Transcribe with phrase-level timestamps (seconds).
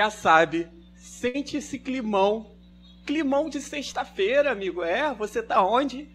[0.00, 2.56] já sabe, sente esse climão,
[3.04, 4.82] climão de sexta-feira, amigo.
[4.82, 6.08] É, você tá onde?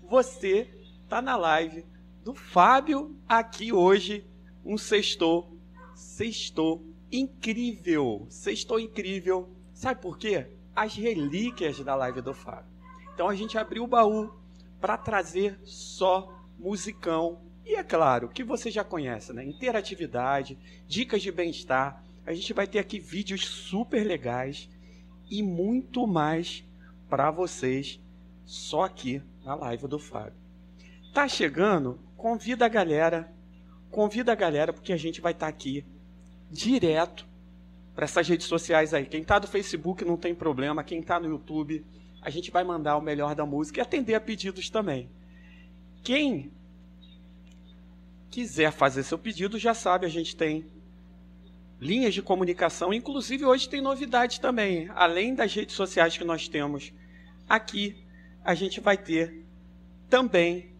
[0.00, 0.70] Você
[1.08, 1.84] tá na live
[2.22, 4.24] do Fábio aqui hoje,
[4.64, 5.58] um sextou,
[5.92, 9.50] sextou incrível, sextou incrível.
[9.74, 10.46] Sabe por quê?
[10.72, 12.70] As relíquias da live do Fábio.
[13.12, 14.32] Então a gente abriu o baú
[14.80, 19.44] para trazer só musicão e é claro, que você já conhece, né?
[19.44, 20.56] Interatividade,
[20.86, 22.04] dicas de bem-estar.
[22.26, 24.68] A gente vai ter aqui vídeos super legais
[25.30, 26.64] e muito mais
[27.08, 28.00] para vocês
[28.44, 30.34] só aqui na live do Fábio.
[31.12, 31.98] Tá chegando?
[32.16, 33.32] Convida a galera,
[33.90, 35.84] convida a galera porque a gente vai estar tá aqui
[36.50, 37.26] direto
[37.94, 39.04] para essas redes sociais aí.
[39.04, 41.84] Quem tá do Facebook não tem problema, quem tá no YouTube,
[42.20, 45.10] a gente vai mandar o melhor da música e atender a pedidos também.
[46.02, 46.50] Quem
[48.30, 50.64] quiser fazer seu pedido, já sabe, a gente tem
[51.82, 52.94] linhas de comunicação.
[52.94, 54.88] Inclusive, hoje tem novidade também.
[54.94, 56.92] Além das redes sociais que nós temos
[57.48, 57.96] aqui,
[58.44, 59.44] a gente vai ter
[60.08, 60.70] também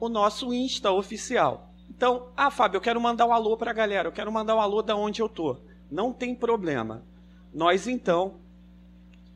[0.00, 1.72] o nosso Insta oficial.
[1.88, 4.60] Então, ah, Fábio, eu quero mandar um alô para a galera, eu quero mandar um
[4.60, 5.56] alô da onde eu tô.
[5.88, 7.04] Não tem problema.
[7.54, 8.34] Nós, então,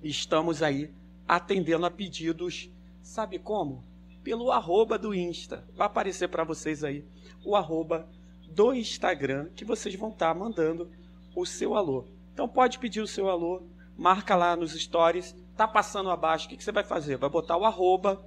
[0.02, 0.90] estamos aí
[1.26, 2.68] atendendo a pedidos,
[3.00, 3.84] sabe como?
[4.24, 5.64] Pelo arroba do Insta.
[5.76, 7.04] Vai aparecer para vocês aí
[7.44, 8.08] o arroba
[8.48, 10.90] do Instagram, que vocês vão estar tá mandando
[11.34, 12.06] o seu alô.
[12.32, 13.62] Então pode pedir o seu alô,
[13.96, 17.16] marca lá nos stories, tá passando abaixo, o que, que você vai fazer?
[17.16, 18.24] Vai botar o arroba,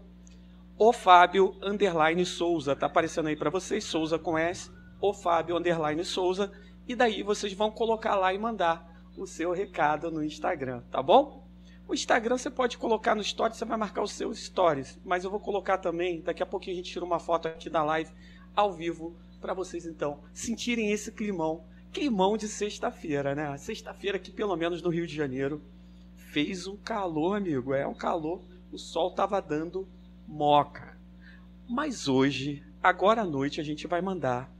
[0.78, 4.70] o Fábio underline Souza, tá aparecendo aí para vocês, Souza com S,
[5.02, 6.52] o Fábio underline Souza,
[6.88, 11.46] e daí vocês vão colocar lá e mandar o seu recado no Instagram, tá bom?
[11.88, 15.32] O Instagram você pode colocar no stories, você vai marcar os seus stories, mas eu
[15.32, 18.12] vou colocar também, daqui a pouquinho a gente tira uma foto aqui da live
[18.56, 21.64] ao vivo para vocês então sentirem esse climão,
[21.96, 23.58] climão de sexta-feira, né?
[23.58, 25.62] Sexta-feira aqui pelo menos no Rio de Janeiro
[26.18, 29.88] fez um calor, amigo, é um calor, o sol tava dando
[30.28, 30.98] moca.
[31.66, 34.54] Mas hoje, agora à noite a gente vai mandar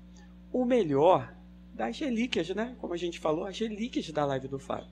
[0.50, 1.36] o melhor
[1.74, 2.74] das relíquias, né?
[2.80, 4.88] Como a gente falou, as relíquias da live do Fábio.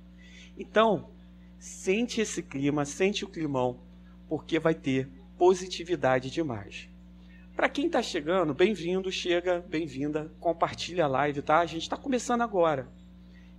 [0.60, 1.12] Então,
[1.58, 3.80] sente esse clima, sente o climão,
[4.28, 6.90] porque vai ter positividade demais.
[7.56, 11.60] Para quem está chegando, bem-vindo, chega, bem-vinda, compartilha a live, tá?
[11.60, 12.88] A gente está começando agora.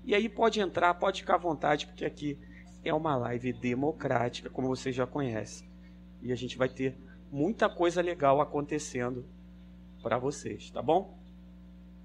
[0.04, 2.36] E aí pode entrar, pode ficar à vontade, porque aqui
[2.82, 5.64] é uma live democrática, como você já conhece.
[6.20, 6.98] E a gente vai ter
[7.30, 9.24] muita coisa legal acontecendo
[10.02, 11.16] para vocês, tá bom?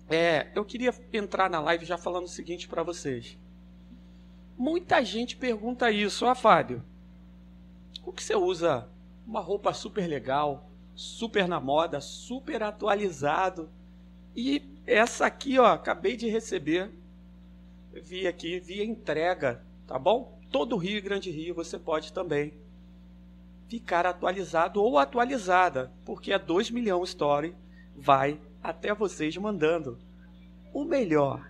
[0.08, 3.36] É, eu queria entrar na live já falando o seguinte para vocês.
[4.56, 6.84] Muita gente pergunta isso, ó, Fábio.
[8.06, 8.88] O que você usa?
[9.26, 10.69] Uma roupa super legal,
[11.00, 13.70] super na moda, super atualizado.
[14.36, 16.92] E essa aqui, ó, acabei de receber.
[17.94, 20.38] Vi aqui, via entrega, tá bom?
[20.52, 22.54] Todo Rio e Grande Rio você pode também
[23.70, 27.56] ficar atualizado ou atualizada, porque a 2 milhão Story
[27.96, 29.98] vai até vocês mandando
[30.74, 31.50] o melhor.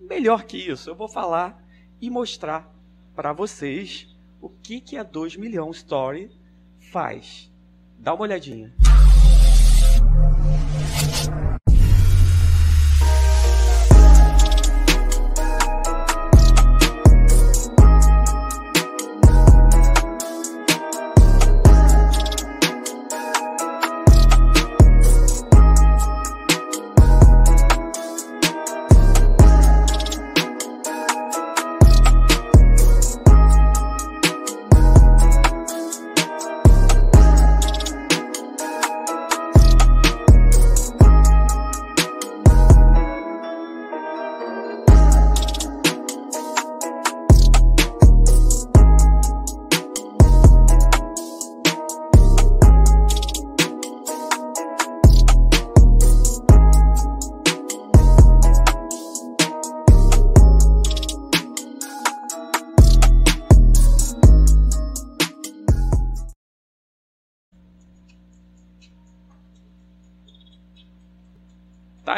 [0.00, 1.62] Melhor que isso, eu vou falar
[2.00, 2.74] e mostrar
[3.14, 6.30] para vocês o que que a 2 milhão Story
[6.90, 7.52] faz.
[7.98, 8.72] Dá uma olhadinha.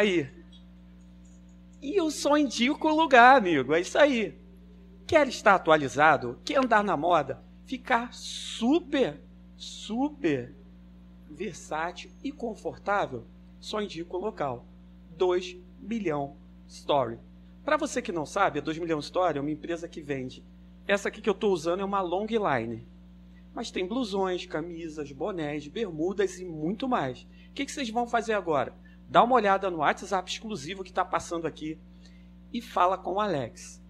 [0.09, 0.31] Aí.
[1.81, 3.75] E eu só indico o lugar, amigo.
[3.75, 4.37] É isso aí.
[5.07, 6.39] Quer estar atualizado?
[6.45, 7.43] Quer andar na moda?
[7.65, 9.21] Ficar super,
[9.57, 10.55] super
[11.31, 13.25] versátil e confortável?
[13.61, 14.67] Só indico o local.
[15.17, 17.19] 2 milhão Story.
[17.65, 20.43] Para você que não sabe, a 2 milhão Story é uma empresa que vende.
[20.87, 22.87] Essa aqui que eu estou usando é uma long line.
[23.55, 27.23] Mas tem blusões, camisas, bonés, bermudas e muito mais.
[27.51, 28.75] O que, que vocês vão fazer agora?
[29.09, 31.79] Dá uma olhada no WhatsApp exclusivo que está passando aqui
[32.53, 33.83] e fala com o Alex.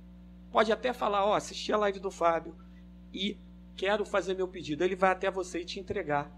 [0.53, 2.55] Pode até falar, ó, oh, assisti a live do Fábio
[3.13, 3.37] e
[3.77, 4.85] quero fazer meu pedido.
[4.85, 6.31] Ele vai até você e te entregar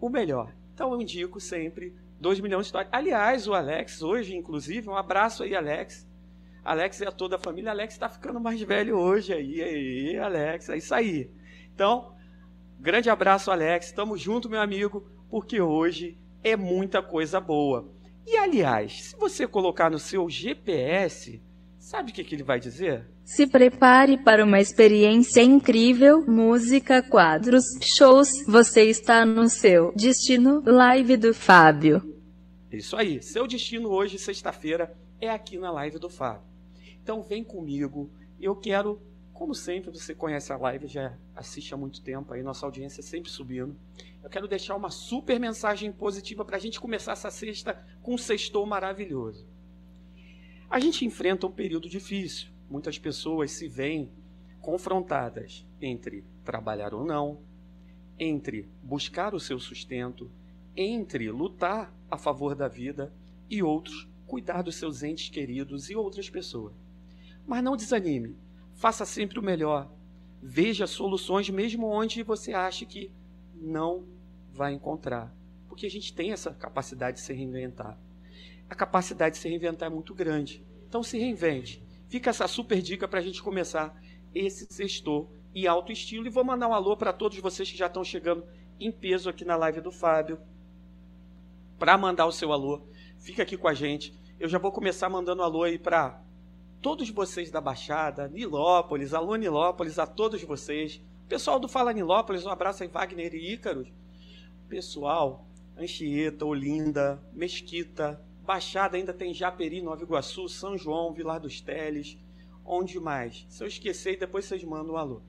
[0.00, 0.52] o melhor.
[0.74, 2.92] Então eu indico sempre 2 milhões de histórias.
[2.92, 6.06] Aliás, o Alex, hoje, inclusive, um abraço aí, Alex.
[6.64, 7.70] Alex a toda a família.
[7.70, 9.62] Alex está ficando mais velho hoje aí.
[9.62, 11.30] aí, Alex, é isso aí.
[11.72, 12.14] Então,
[12.80, 13.92] grande abraço, Alex.
[13.92, 17.92] Tamo junto, meu amigo, porque hoje é muita coisa boa.
[18.26, 21.42] E aliás, se você colocar no seu GPS,
[21.78, 23.06] sabe o que, que ele vai dizer?
[23.24, 31.16] Se prepare para uma experiência incrível, música, quadros, shows, você está no seu destino live
[31.16, 32.02] do Fábio.
[32.72, 36.42] Isso aí, seu destino hoje, sexta-feira, é aqui na live do Fábio.
[37.02, 38.10] Então vem comigo,
[38.40, 39.00] eu quero,
[39.34, 43.28] como sempre, você conhece a live, já assiste há muito tempo aí, nossa audiência sempre
[43.28, 43.76] subindo.
[44.22, 48.18] Eu quero deixar uma super mensagem positiva para a gente começar essa sexta com um
[48.18, 49.44] sextou maravilhoso.
[50.70, 52.48] A gente enfrenta um período difícil.
[52.70, 54.08] Muitas pessoas se veem
[54.60, 57.40] confrontadas entre trabalhar ou não,
[58.16, 60.30] entre buscar o seu sustento,
[60.76, 63.12] entre lutar a favor da vida
[63.50, 66.72] e outros cuidar dos seus entes queridos e outras pessoas.
[67.46, 68.36] Mas não desanime,
[68.84, 69.90] faça sempre o melhor.
[70.42, 73.10] Veja soluções mesmo onde você acha que
[73.54, 74.04] não
[74.52, 75.34] vai encontrar.
[75.66, 77.98] Porque a gente tem essa capacidade de se reinventar.
[78.68, 80.62] A capacidade de se reinventar é muito grande.
[80.86, 81.82] Então se reinvente.
[82.10, 83.98] Fica essa super dica para a gente começar
[84.34, 86.26] esse sextor e alto estilo.
[86.26, 88.44] E vou mandar um alô para todos vocês que já estão chegando
[88.78, 90.38] em peso aqui na live do Fábio.
[91.78, 92.82] Para mandar o seu alô,
[93.18, 94.12] fica aqui com a gente.
[94.38, 96.22] Eu já vou começar mandando alô aí para
[96.84, 101.00] todos vocês da Baixada, Nilópolis, alô Nilópolis, a todos vocês.
[101.26, 103.88] Pessoal do Fala Nilópolis, um abraço aí, Wagner e Ícaros
[104.68, 105.48] pessoal,
[105.78, 112.18] Anchieta, Olinda, Mesquita, Baixada ainda tem Japeri, Nova Iguaçu, São João, Vilar dos Teles,
[112.62, 113.46] onde mais?
[113.48, 115.22] Se eu esquecer, depois vocês mandam um alô.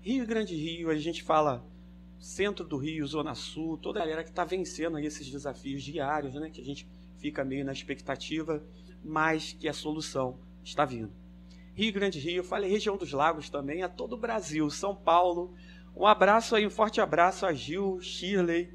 [0.00, 1.64] Rio Grande Rio, a gente fala
[2.18, 6.34] centro do Rio, Zona Sul, toda a galera que está vencendo aí esses desafios diários,
[6.34, 6.50] né?
[6.50, 8.60] Que a gente fica meio na expectativa,
[9.04, 11.12] mas que a solução está vindo.
[11.74, 15.54] Rio Grande Rio, falei região dos lagos também, a todo o Brasil, São Paulo.
[15.96, 18.70] Um abraço aí, um forte abraço a Gil, Shirley,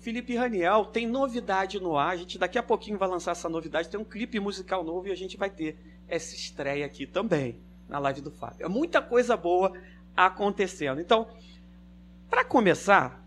[0.00, 2.10] Felipe Raniel, tem novidade no ar.
[2.10, 3.88] A gente daqui a pouquinho vai lançar essa novidade.
[3.88, 5.76] Tem um clipe musical novo e a gente vai ter
[6.06, 8.64] essa estreia aqui também na live do Fábio.
[8.64, 9.72] É muita coisa boa
[10.16, 11.00] acontecendo.
[11.00, 11.28] Então,
[12.30, 13.24] para começar,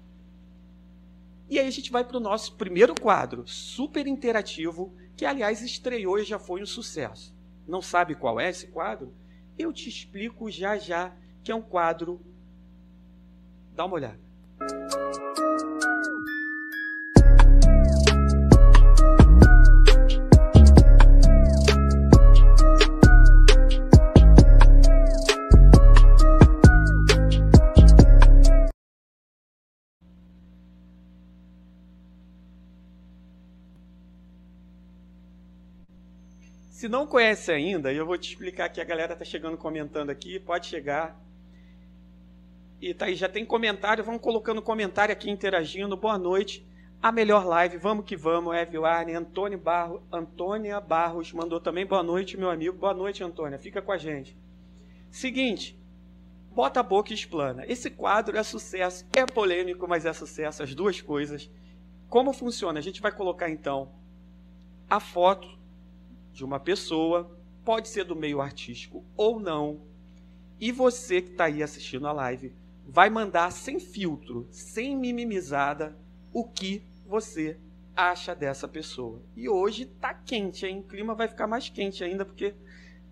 [1.49, 6.19] e aí a gente vai para o nosso primeiro quadro, super interativo, que aliás estreou
[6.19, 7.33] e já foi um sucesso.
[7.67, 9.13] Não sabe qual é esse quadro?
[9.57, 11.13] Eu te explico já já,
[11.43, 12.19] que é um quadro.
[13.75, 14.19] Dá uma olhada.
[36.81, 40.39] Se não conhece ainda, eu vou te explicar que a galera tá chegando comentando aqui,
[40.39, 41.15] pode chegar.
[42.81, 45.95] E tá aí, já tem comentário, vamos colocando comentário aqui, interagindo.
[45.95, 46.67] Boa noite.
[46.99, 52.01] A melhor live, vamos que vamos, Evil Arne, Antônio Barro, Antônia Barros mandou também boa
[52.01, 52.75] noite, meu amigo.
[52.75, 53.59] Boa noite, Antônia.
[53.59, 54.35] Fica com a gente.
[55.11, 55.79] Seguinte,
[56.49, 57.63] bota a boca e explana.
[57.67, 61.47] Esse quadro é sucesso, é polêmico, mas é sucesso, as duas coisas.
[62.09, 62.79] Como funciona?
[62.79, 63.91] A gente vai colocar então
[64.89, 65.60] a foto
[66.33, 69.81] de uma pessoa, pode ser do meio artístico ou não.
[70.59, 72.53] E você que está aí assistindo a live
[72.85, 75.97] vai mandar sem filtro, sem mimimizada,
[76.33, 77.57] o que você
[77.95, 79.21] acha dessa pessoa.
[79.35, 80.79] E hoje tá quente, hein?
[80.79, 82.55] O clima vai ficar mais quente ainda porque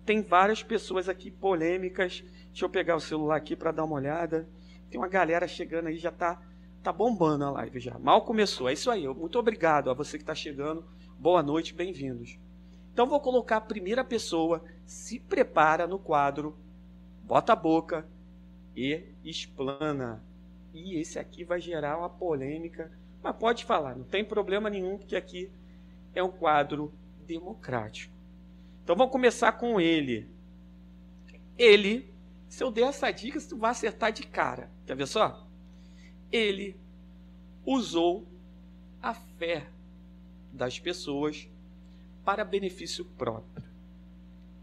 [0.04, 2.24] tem várias pessoas aqui polêmicas.
[2.48, 4.48] Deixa eu pegar o celular aqui para dar uma olhada.
[4.90, 6.42] Tem uma galera chegando aí, já tá
[6.82, 7.98] tá bombando a live já.
[7.98, 8.68] Mal começou.
[8.68, 9.06] É isso aí.
[9.06, 10.84] Muito obrigado a você que está chegando.
[11.18, 12.39] Boa noite, bem-vindos.
[12.92, 16.56] Então vou colocar a primeira pessoa, se prepara no quadro,
[17.22, 18.06] bota a boca
[18.76, 20.22] e explana.
[20.72, 22.90] E esse aqui vai gerar uma polêmica,
[23.22, 25.50] mas pode falar, não tem problema nenhum, porque aqui
[26.14, 26.92] é um quadro
[27.26, 28.14] democrático.
[28.82, 30.28] Então vamos começar com ele.
[31.56, 32.12] Ele,
[32.48, 34.70] se eu der essa dica, tu vai acertar de cara.
[34.86, 35.46] Quer ver só?
[36.32, 36.76] Ele
[37.64, 38.26] usou
[39.00, 39.68] a fé
[40.52, 41.48] das pessoas
[42.24, 43.64] para benefício próprio.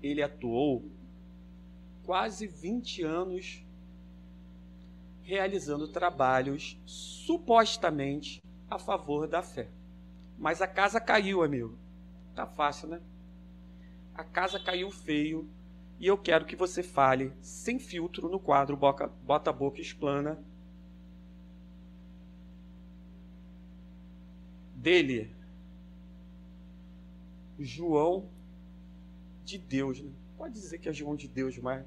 [0.01, 0.89] Ele atuou
[2.03, 3.65] quase 20 anos
[5.21, 9.69] realizando trabalhos supostamente a favor da fé.
[10.37, 11.77] Mas a casa caiu, amigo.
[12.33, 13.01] Tá fácil, né?
[14.13, 15.49] A casa caiu feio
[15.99, 20.37] E eu quero que você fale sem filtro no quadro Bota, Bota a Boca Explana.
[24.75, 25.35] Dele,
[27.59, 28.29] João
[29.43, 30.01] de Deus.
[30.01, 30.11] Né?
[30.37, 31.85] Pode dizer que é João de Deus, mas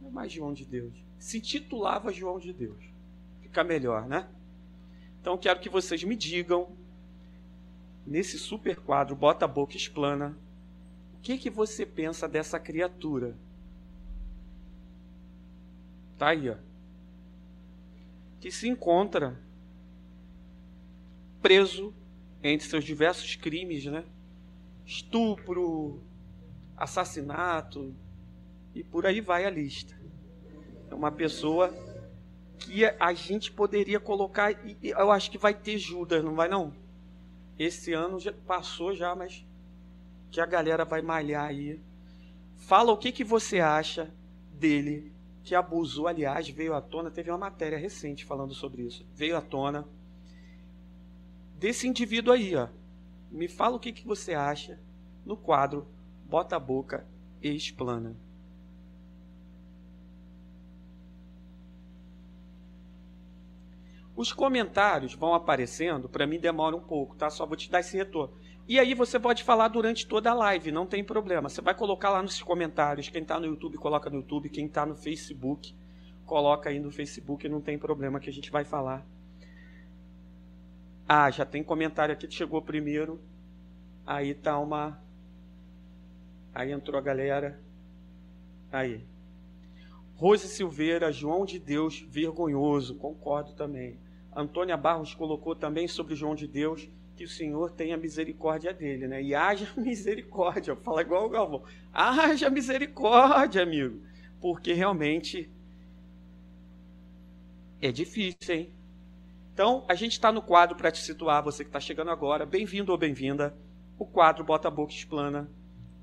[0.00, 0.92] não é mais João de Deus.
[1.18, 2.82] Se titulava João de Deus.
[3.40, 4.28] Fica melhor, né?
[5.20, 6.76] Então quero que vocês me digam
[8.06, 10.36] nesse super quadro Bota a Boca Explana
[11.22, 13.36] que, que você pensa dessa criatura?
[16.18, 16.56] Tá aí, ó.
[18.40, 19.40] Que se encontra
[21.40, 21.94] preso
[22.42, 24.04] entre seus diversos crimes, né?
[24.84, 26.02] Estupro,
[26.76, 27.94] assassinato
[28.74, 29.96] e por aí vai a lista.
[30.90, 31.72] É uma pessoa
[32.58, 36.72] que a gente poderia colocar, e eu acho que vai ter Judas, não vai não?
[37.58, 39.44] Esse ano já passou já, mas
[40.30, 41.80] que a galera vai malhar aí.
[42.56, 44.12] Fala o que, que você acha
[44.52, 45.12] dele,
[45.42, 49.04] que abusou, aliás, veio à tona, teve uma matéria recente falando sobre isso.
[49.14, 49.86] Veio à tona
[51.58, 52.68] desse indivíduo aí, ó.
[53.32, 54.78] Me fala o que, que você acha
[55.24, 55.88] no quadro
[56.26, 57.06] Bota a Boca
[57.40, 58.14] e Explana.
[64.14, 67.30] Os comentários vão aparecendo, para mim demora um pouco, tá?
[67.30, 68.34] Só vou te dar esse retorno.
[68.68, 71.48] E aí você pode falar durante toda a live, não tem problema.
[71.48, 73.08] Você vai colocar lá nos comentários.
[73.08, 74.50] Quem está no YouTube, coloca no YouTube.
[74.50, 75.74] Quem está no Facebook,
[76.26, 79.06] coloca aí no Facebook, não tem problema que a gente vai falar.
[81.08, 83.20] Ah, já tem comentário aqui que chegou primeiro.
[84.06, 85.00] Aí tá uma.
[86.54, 87.60] Aí entrou a galera.
[88.70, 89.04] Aí.
[90.16, 92.94] Rose Silveira, João de Deus, vergonhoso.
[92.94, 93.98] Concordo também.
[94.34, 99.22] Antônia Barros colocou também sobre João de Deus que o Senhor tenha misericórdia dele, né?
[99.22, 100.74] E haja misericórdia.
[100.76, 101.62] Fala igual o Galvão.
[101.92, 104.00] Haja misericórdia, amigo.
[104.40, 105.50] Porque realmente
[107.80, 108.72] é difícil, hein?
[109.52, 112.46] Então, a gente está no quadro para te situar, você que está chegando agora.
[112.46, 113.54] Bem-vindo ou bem-vinda.
[113.98, 115.50] O quadro Bota a Boca Explana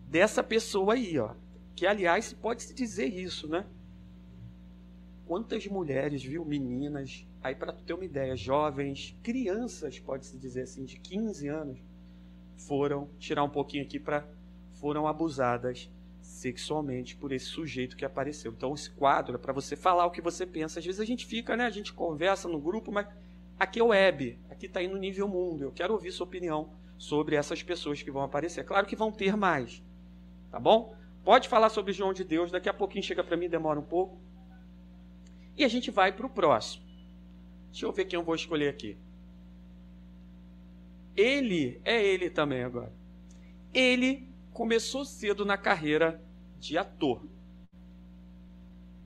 [0.08, 1.34] dessa pessoa aí, ó.
[1.76, 3.66] Que, aliás, pode se dizer isso, né?
[5.26, 10.84] Quantas mulheres, viu, meninas, Aí, para tu ter uma ideia, jovens, crianças, pode-se dizer assim,
[10.84, 11.80] de 15 anos,
[12.58, 14.28] foram, tirar um pouquinho aqui, para
[14.74, 15.90] foram abusadas
[16.22, 18.52] sexualmente por esse sujeito que apareceu.
[18.52, 20.80] Então, esse quadro é para você falar o que você pensa.
[20.80, 21.66] Às vezes a gente fica, né?
[21.66, 23.08] A gente conversa no grupo, mas
[23.60, 25.64] aqui é web, aqui está aí no nível mundo.
[25.66, 28.64] Eu quero ouvir sua opinião sobre essas pessoas que vão aparecer.
[28.64, 29.84] Claro que vão ter mais,
[30.50, 30.96] tá bom?
[31.24, 34.20] Pode falar sobre João de Deus, daqui a pouquinho chega para mim, demora um pouco.
[35.56, 36.86] E a gente vai para o próximo.
[37.70, 38.98] Deixa eu ver quem eu vou escolher aqui.
[41.16, 42.94] Ele, é ele também agora.
[43.74, 46.24] Ele começou cedo na carreira
[46.58, 47.26] de ator.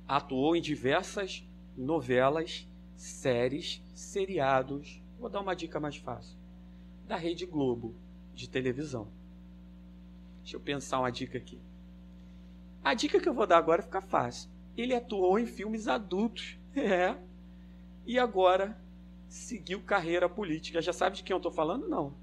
[0.07, 1.43] Atuou em diversas
[1.75, 5.01] novelas, séries, seriados.
[5.19, 6.37] Vou dar uma dica mais fácil.
[7.07, 7.95] Da Rede Globo,
[8.33, 9.07] de televisão.
[10.41, 11.59] Deixa eu pensar uma dica aqui.
[12.83, 14.49] A dica que eu vou dar agora fica fácil.
[14.75, 16.57] Ele atuou em filmes adultos.
[16.75, 17.15] É,
[18.03, 18.75] e agora
[19.29, 20.81] seguiu carreira política.
[20.81, 21.87] Já sabe de quem eu estou falando?
[21.87, 22.15] Não.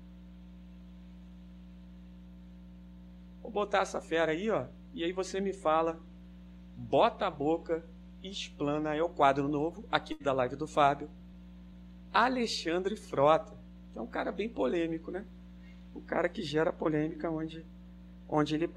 [3.40, 6.00] Vou botar essa fera aí, ó, e aí você me fala,
[6.76, 7.84] bota a boca
[8.22, 8.94] explana.
[8.94, 11.08] É o quadro novo aqui da live do Fábio.
[12.12, 13.56] Alexandre Frota,
[13.94, 15.24] é um cara bem polêmico, né?
[15.94, 17.64] O cara que gera polêmica onde,
[18.28, 18.68] onde ele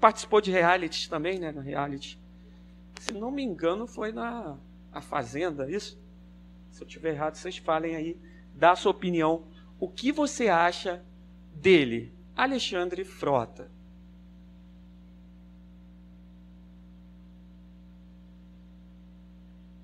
[0.00, 1.52] participou de reality também, né?
[1.52, 2.18] No reality.
[3.00, 4.56] Se não me engano, foi na
[4.92, 6.00] a Fazenda, isso?
[6.70, 8.16] Se eu estiver errado, vocês falem aí,
[8.54, 9.44] dá a sua opinião.
[9.78, 11.04] O que você acha
[11.52, 13.70] dele, Alexandre Frota?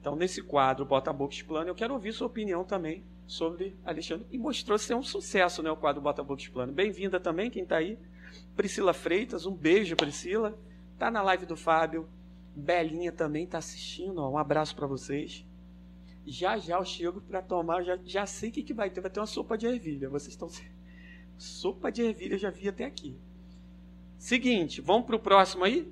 [0.00, 4.26] Então, nesse quadro, Bota a Boca Explana, eu quero ouvir sua opinião também sobre Alexandre.
[4.30, 6.72] E mostrou ser um sucesso, né, o quadro Bota a Boca Explana.
[6.72, 7.98] Bem-vinda também, quem está aí.
[8.56, 10.58] Priscila Freitas, um beijo, Priscila.
[10.94, 12.08] Está na live do Fábio.
[12.56, 15.46] Belinha também está assistindo, ó, um abraço para vocês.
[16.26, 19.00] Já já eu chego para tomar, já, já sei o que, que vai ter.
[19.00, 20.08] Vai ter uma sopa de ervilha.
[20.08, 20.48] Vocês estão.
[21.38, 23.16] Sopa de ervilha eu já vi até aqui.
[24.18, 25.90] Seguinte, vamos para o próximo aí?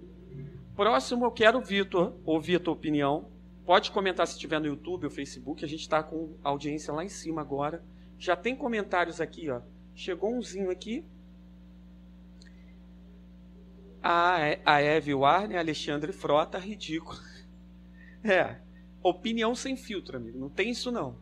[0.77, 3.38] Próximo eu quero, Vitor, ouvir a tua opinião.
[3.69, 5.63] Pode comentar se estiver no YouTube ou Facebook.
[5.63, 7.85] A gente está com audiência lá em cima agora.
[8.19, 9.61] Já tem comentários aqui, ó.
[9.95, 11.05] Chegou umzinho aqui.
[14.03, 17.21] A, a Eve Warner, Alexandre Frota, ridículo.
[18.25, 18.59] É,
[19.03, 20.39] opinião sem filtro, amigo.
[20.39, 21.17] Não tem isso não.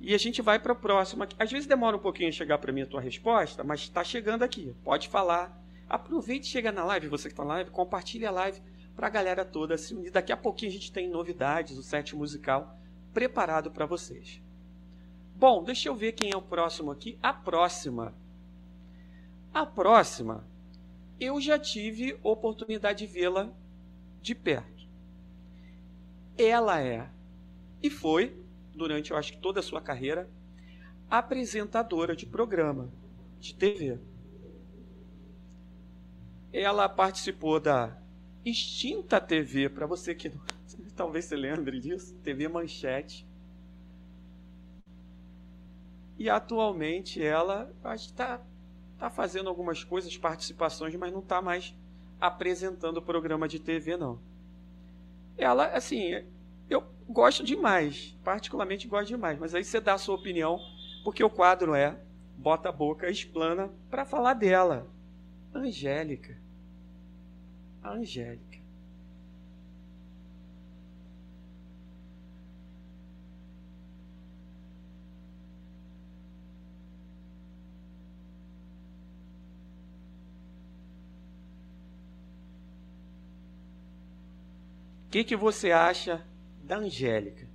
[0.00, 1.28] E a gente vai para a próxima.
[1.36, 4.44] Às vezes demora um pouquinho a chegar para mim a tua resposta, mas está chegando
[4.44, 4.72] aqui.
[4.84, 5.60] Pode falar.
[5.88, 8.62] Aproveite chega na live, você que está na live, compartilhe a live
[8.96, 10.10] para a galera toda se unir.
[10.10, 12.78] Daqui a pouquinho a gente tem novidades, o set musical
[13.12, 14.42] preparado para vocês.
[15.36, 17.18] Bom, deixa eu ver quem é o próximo aqui.
[17.22, 18.14] A próxima.
[19.52, 20.44] A próxima,
[21.20, 23.50] eu já tive oportunidade de vê-la
[24.22, 24.86] de perto.
[26.38, 27.08] Ela é,
[27.82, 28.36] e foi,
[28.74, 30.28] durante eu acho que toda a sua carreira,
[31.10, 32.90] apresentadora de programa
[33.38, 33.98] de TV.
[36.52, 37.96] Ela participou da
[38.50, 40.30] extinta TV, para você que
[40.94, 43.26] talvez se lembre disso, TV Manchete.
[46.18, 48.40] E atualmente ela, acho que está
[48.98, 51.74] tá fazendo algumas coisas, participações, mas não está mais
[52.18, 54.18] apresentando o programa de TV, não.
[55.36, 56.24] Ela, assim,
[56.70, 60.58] eu gosto demais, particularmente gosto demais, mas aí você dá a sua opinião,
[61.04, 62.00] porque o quadro é
[62.38, 64.86] bota a boca, explana para falar dela.
[65.54, 66.45] Angélica.
[67.92, 68.58] Angélica.
[85.06, 86.26] O que, que você acha
[86.62, 87.48] da Angélica?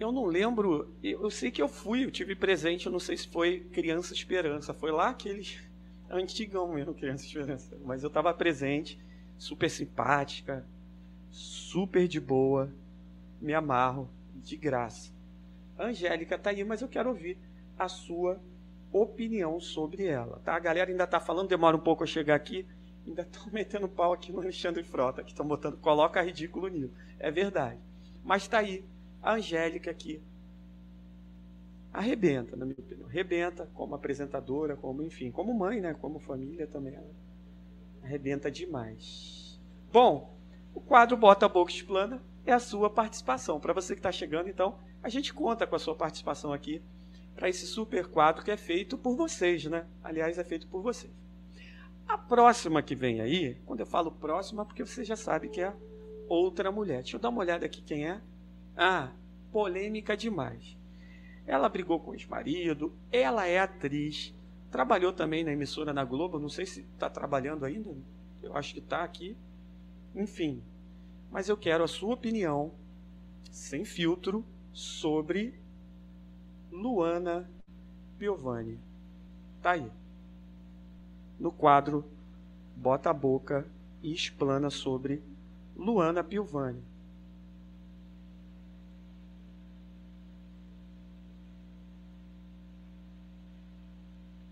[0.00, 3.28] Eu não lembro, eu sei que eu fui, eu tive presente, eu não sei se
[3.28, 5.12] foi Criança Esperança, foi lá
[6.10, 8.98] antigão mesmo, Criança Esperança, mas eu estava presente,
[9.36, 10.64] super simpática,
[11.30, 12.72] super de boa,
[13.40, 15.12] me amarro, de graça.
[15.76, 17.38] A Angélica está aí, mas eu quero ouvir
[17.78, 18.40] a sua
[18.92, 20.54] opinião sobre ela, tá?
[20.54, 22.66] A galera ainda está falando, demora um pouco a chegar aqui,
[23.06, 26.92] ainda estão metendo pau aqui no Alexandre Frota, que estão botando, coloca ridículo nisso.
[27.18, 27.78] É verdade.
[28.24, 28.84] Mas está aí
[29.22, 30.20] a Angélica aqui
[31.98, 33.08] arrebenta, na minha opinião.
[33.08, 35.94] Arrebenta como apresentadora, como, enfim, como mãe, né?
[35.94, 36.96] Como família também.
[38.02, 39.60] Arrebenta demais.
[39.92, 40.32] Bom,
[40.72, 43.58] o quadro Bota a Boca Explana é a sua participação.
[43.58, 46.80] Para você que está chegando, então, a gente conta com a sua participação aqui
[47.34, 49.84] para esse super quadro que é feito por vocês, né?
[50.02, 51.12] Aliás, é feito por vocês.
[52.06, 55.74] A próxima que vem aí, quando eu falo próxima, porque você já sabe que é
[56.28, 57.02] outra mulher.
[57.02, 58.20] Deixa eu dar uma olhada aqui quem é.
[58.76, 59.10] Ah,
[59.50, 60.77] polêmica demais.
[61.48, 64.34] Ela brigou com o ex-marido, ela é atriz,
[64.70, 67.90] trabalhou também na emissora na Globo, não sei se está trabalhando ainda,
[68.42, 69.34] eu acho que está aqui.
[70.14, 70.62] Enfim,
[71.30, 72.70] mas eu quero a sua opinião,
[73.50, 75.58] sem filtro, sobre
[76.70, 77.50] Luana
[78.18, 78.78] Piovani.
[79.62, 79.90] Tá aí.
[81.40, 82.04] No quadro
[82.76, 83.66] Bota a Boca
[84.02, 85.22] e explana sobre
[85.74, 86.82] Luana Piovani.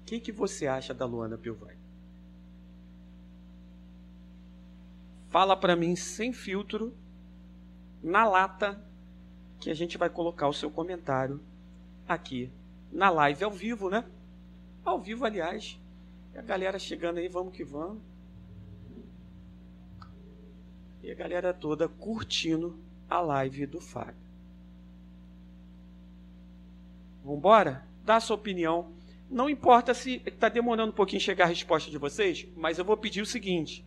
[0.06, 1.76] Que, que você acha da Luana Piovani?
[5.30, 6.94] Fala para mim sem filtro,
[8.00, 8.80] na lata,
[9.58, 11.40] que a gente vai colocar o seu comentário
[12.08, 12.50] aqui
[12.92, 14.04] na live ao vivo, né?
[14.84, 15.78] Ao vivo, aliás.
[16.32, 18.00] E a galera chegando aí, vamos que vamos.
[21.02, 22.78] E a galera toda curtindo
[23.10, 24.14] a live do Fábio.
[27.24, 27.84] Vambora?
[28.04, 28.95] Dá a sua opinião
[29.30, 32.96] não importa se está demorando um pouquinho chegar a resposta de vocês, mas eu vou
[32.96, 33.84] pedir o seguinte: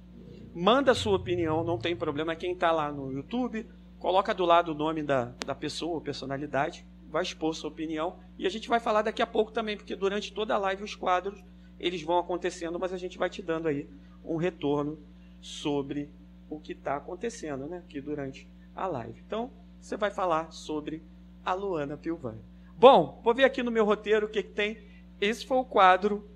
[0.54, 2.36] manda a sua opinião, não tem problema.
[2.36, 3.66] Quem está lá no YouTube,
[3.98, 8.46] coloca do lado o nome da, da pessoa ou personalidade, vai expor sua opinião e
[8.46, 11.42] a gente vai falar daqui a pouco também, porque durante toda a live os quadros
[11.80, 13.88] eles vão acontecendo, mas a gente vai te dando aí
[14.24, 15.00] um retorno
[15.42, 16.10] sobre
[16.50, 17.78] o que está acontecendo, né?
[17.78, 19.22] Aqui durante a live.
[19.26, 19.50] Então,
[19.80, 21.02] você vai falar sobre
[21.46, 22.42] a Luana Pilvani.
[22.76, 24.89] Bom, vou ver aqui no meu roteiro o que, que tem.
[25.22, 26.30] Esse foi o quadro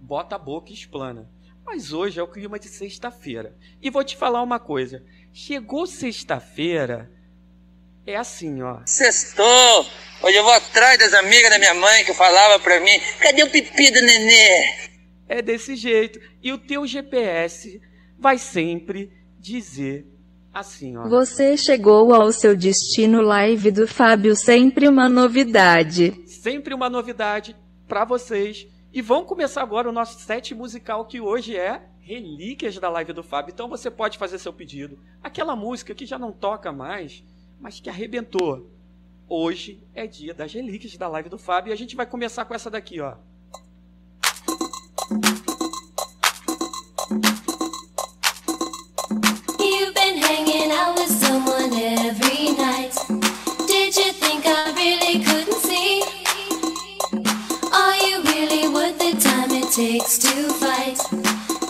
[0.00, 1.28] Bota a Boca e Explana.
[1.64, 3.56] Mas hoje é o clima de sexta-feira.
[3.82, 5.02] E vou te falar uma coisa.
[5.32, 7.10] Chegou sexta-feira,
[8.06, 8.80] é assim, ó.
[8.86, 9.84] Sextou!
[10.22, 13.50] Hoje eu vou atrás das amigas da minha mãe que falava pra mim: cadê o
[13.50, 14.88] pipi do nenê?
[15.28, 16.20] É desse jeito.
[16.40, 17.80] E o teu GPS
[18.16, 20.06] vai sempre dizer
[20.54, 21.08] assim, ó.
[21.08, 26.14] Você chegou ao seu destino live do Fábio, sempre uma novidade.
[26.26, 28.66] Sempre uma novidade para vocês.
[28.92, 33.22] E vamos começar agora o nosso set musical que hoje é Relíquias da Live do
[33.22, 33.52] Fábio.
[33.52, 34.98] Então você pode fazer seu pedido.
[35.22, 37.24] Aquela música que já não toca mais,
[37.60, 38.70] mas que arrebentou.
[39.28, 42.54] Hoje é dia das relíquias da Live do Fábio e a gente vai começar com
[42.54, 43.16] essa daqui, ó.
[59.76, 60.98] takes to fight.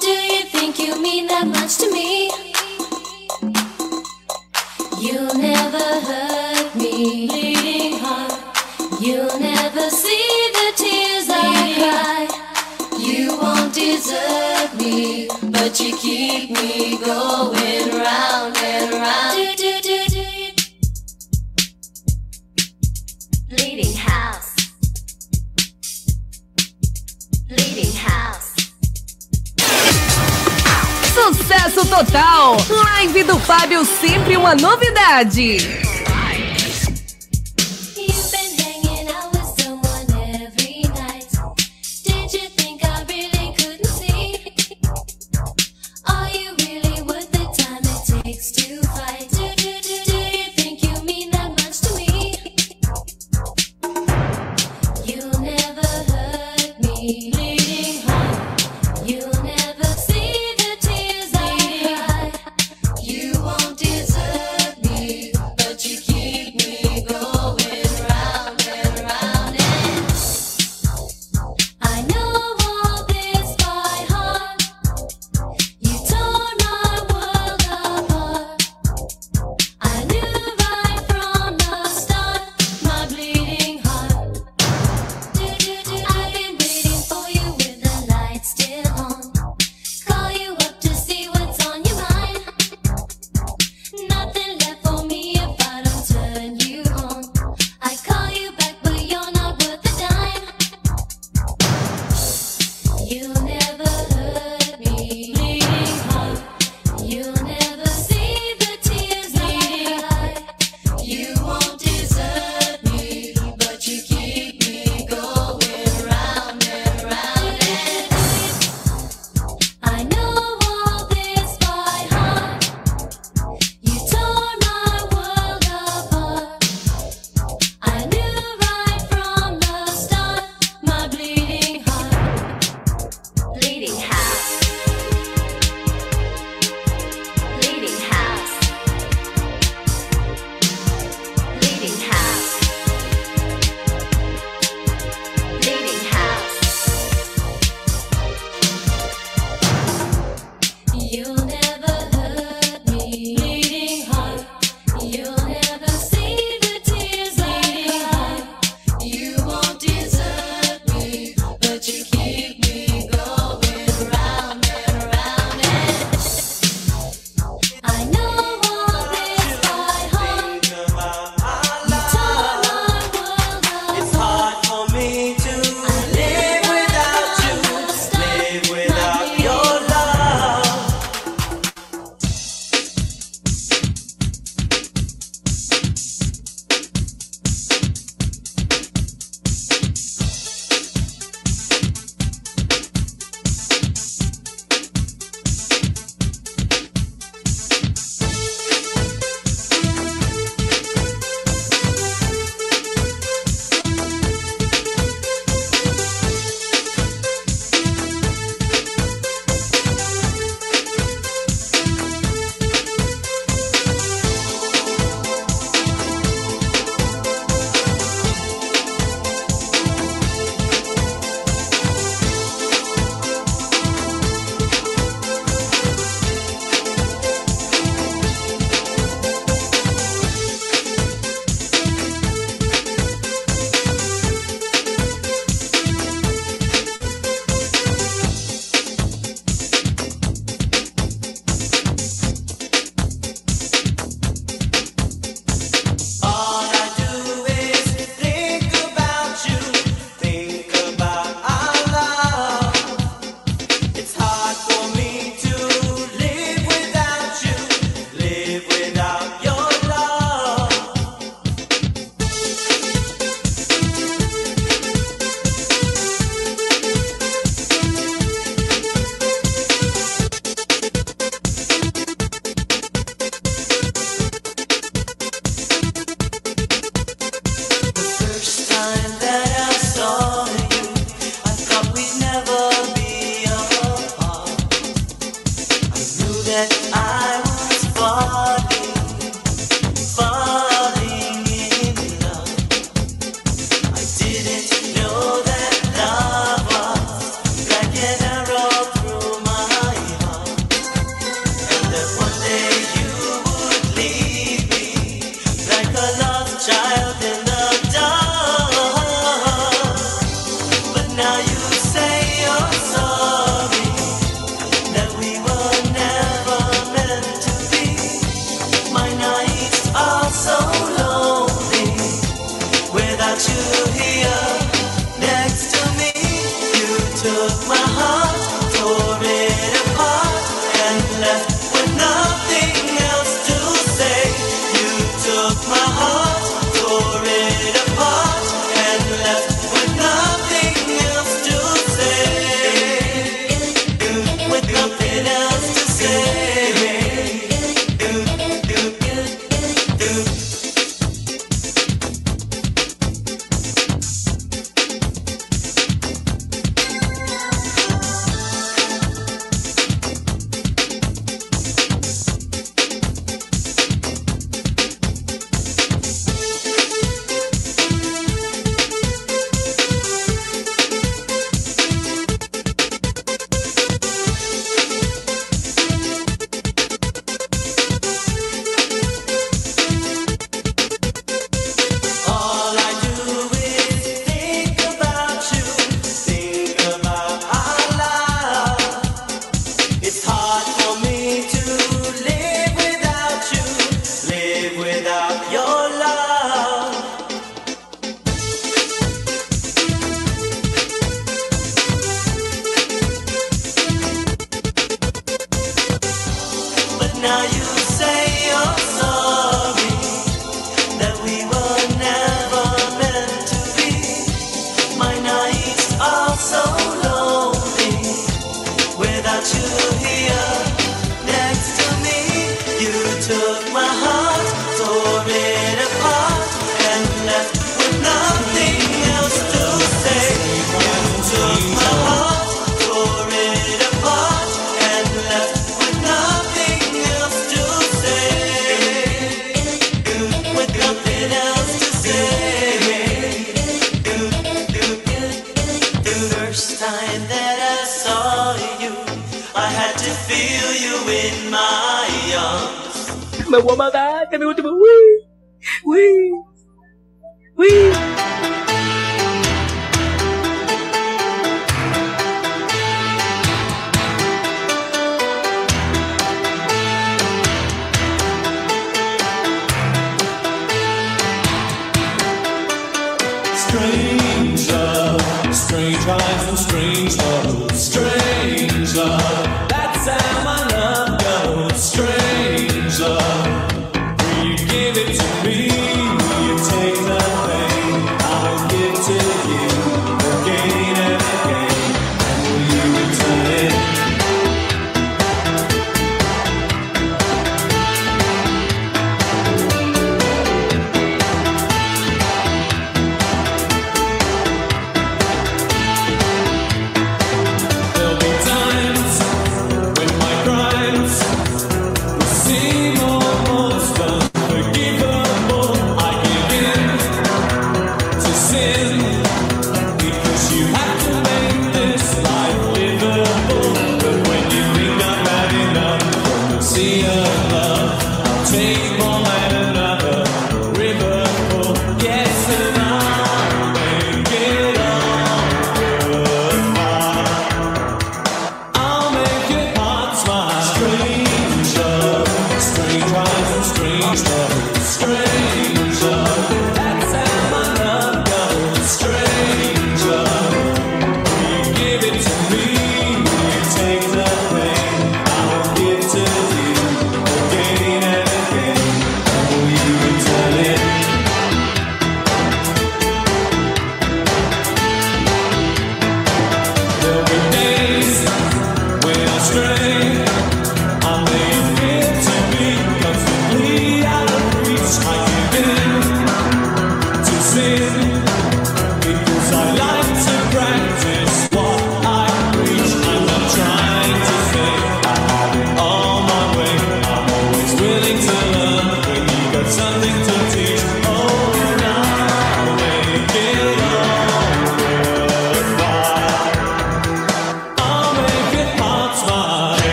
[0.00, 2.30] Do you think you mean that much to me?
[5.02, 8.32] You'll never hurt me, bleeding heart.
[9.00, 12.28] You never see the tears I cry.
[12.96, 18.65] You won't deserve me, but you keep me going round.
[31.46, 32.56] Sucesso total!
[32.68, 35.95] Live do Fábio, sempre uma novidade.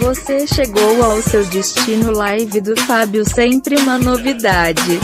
[0.00, 5.00] Você chegou ao seu destino live do Fábio sempre uma novidade.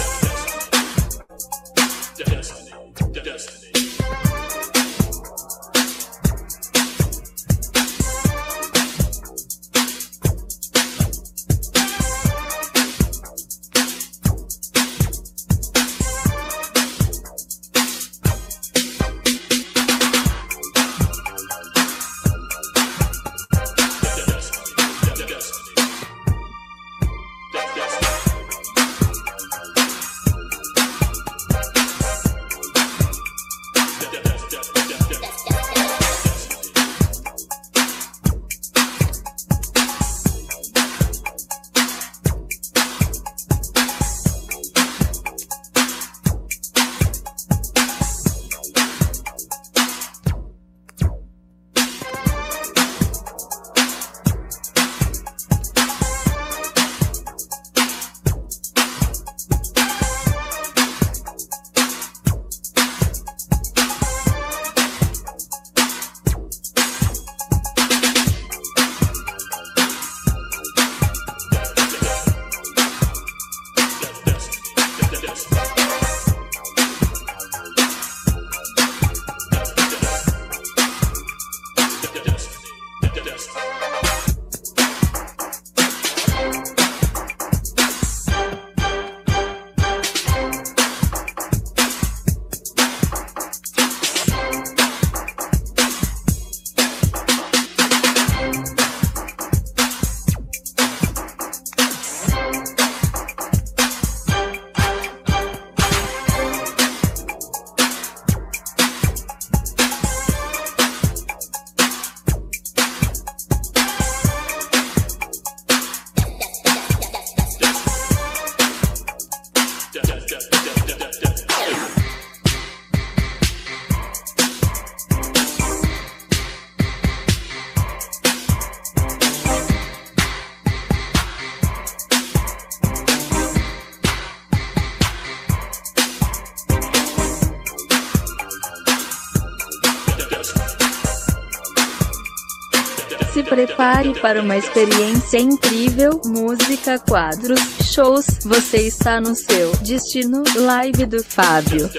[143.53, 151.23] Prepare para uma experiência incrível, música, quadros, shows, você está no seu destino, live do
[151.23, 151.91] Fábio.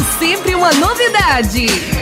[0.00, 1.95] Sempre uma novidade.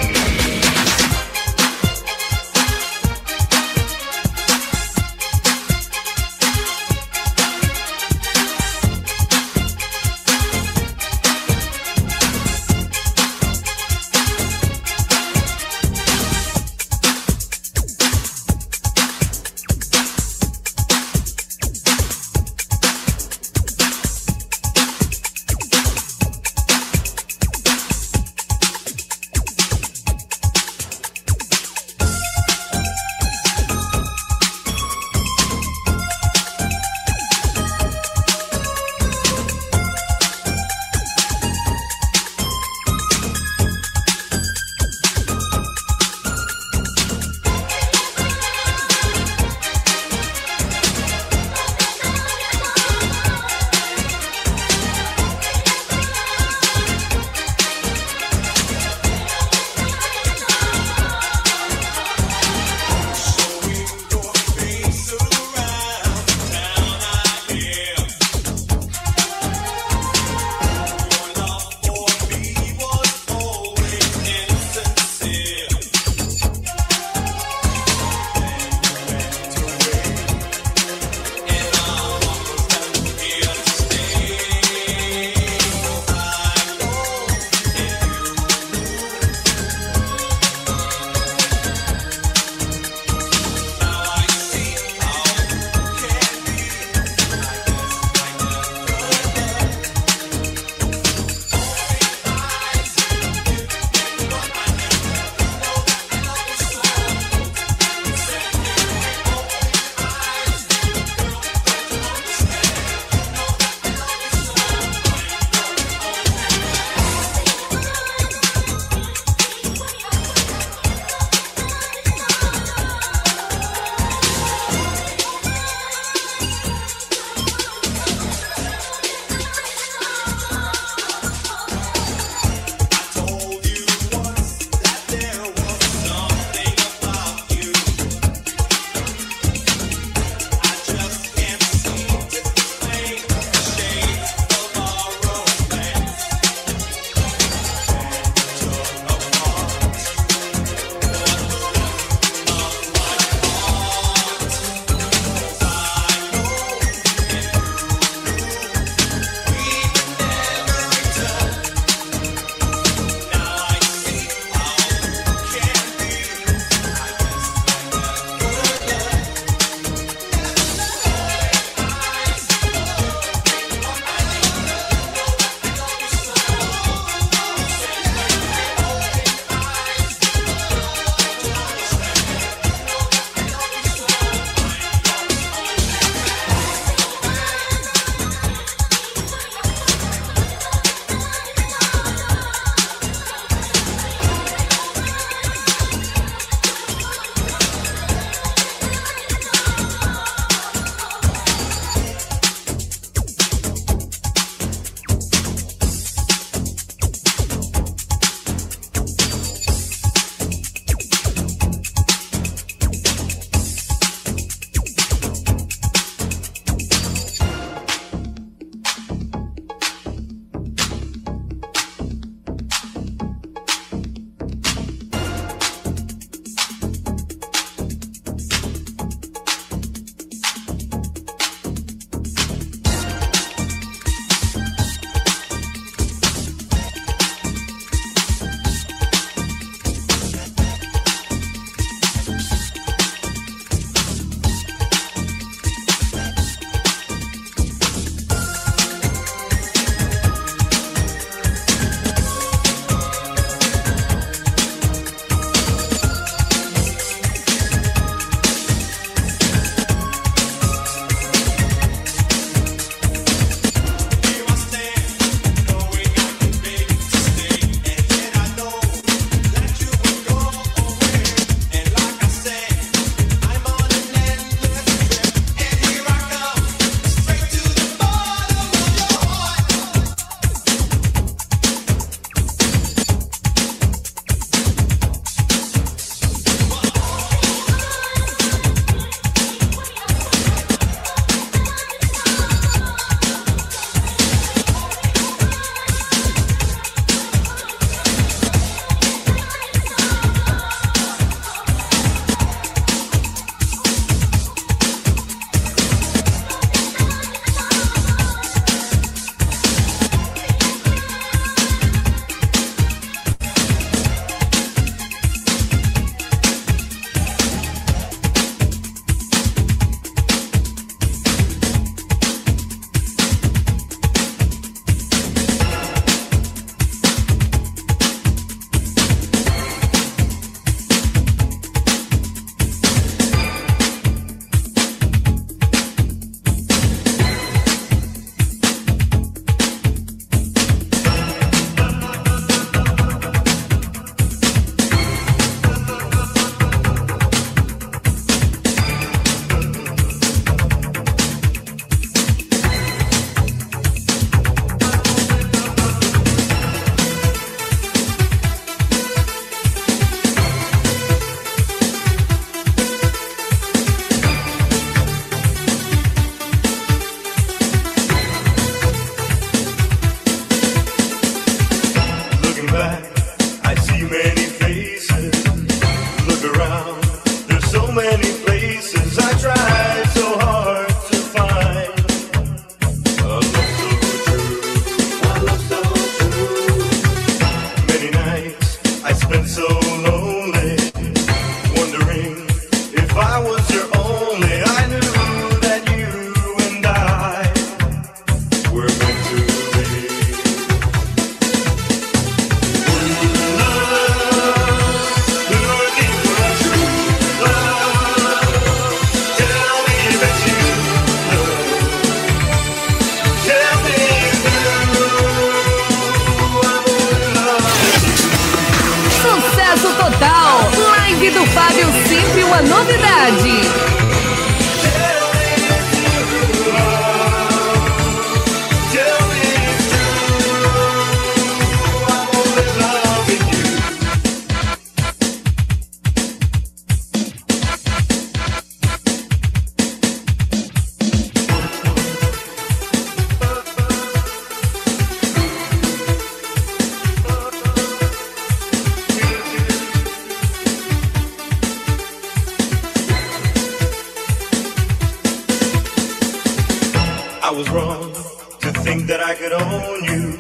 [457.57, 458.13] was wrong
[458.61, 460.37] to think that I could own you.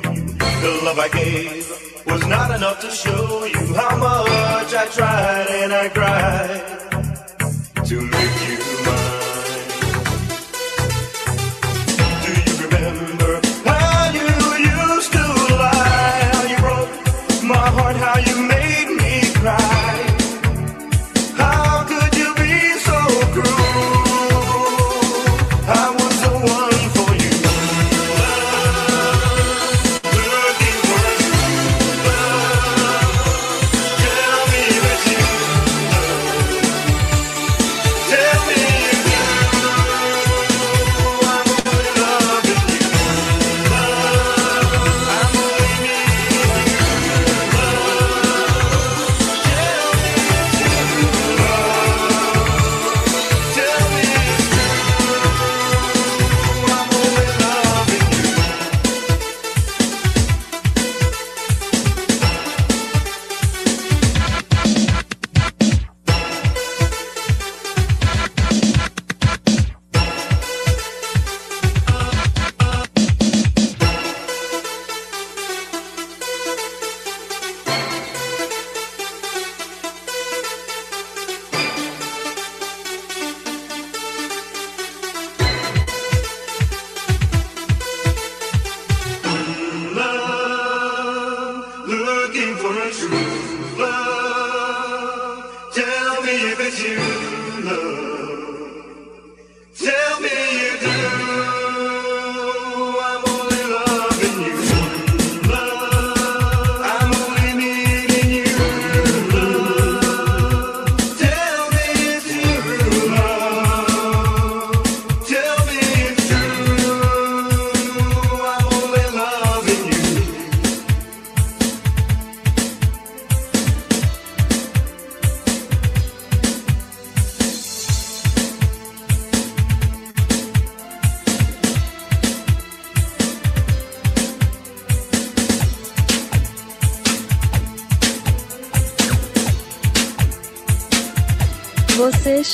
[0.64, 5.72] The love I gave was not enough to show you how much I tried and
[5.72, 6.83] I cried.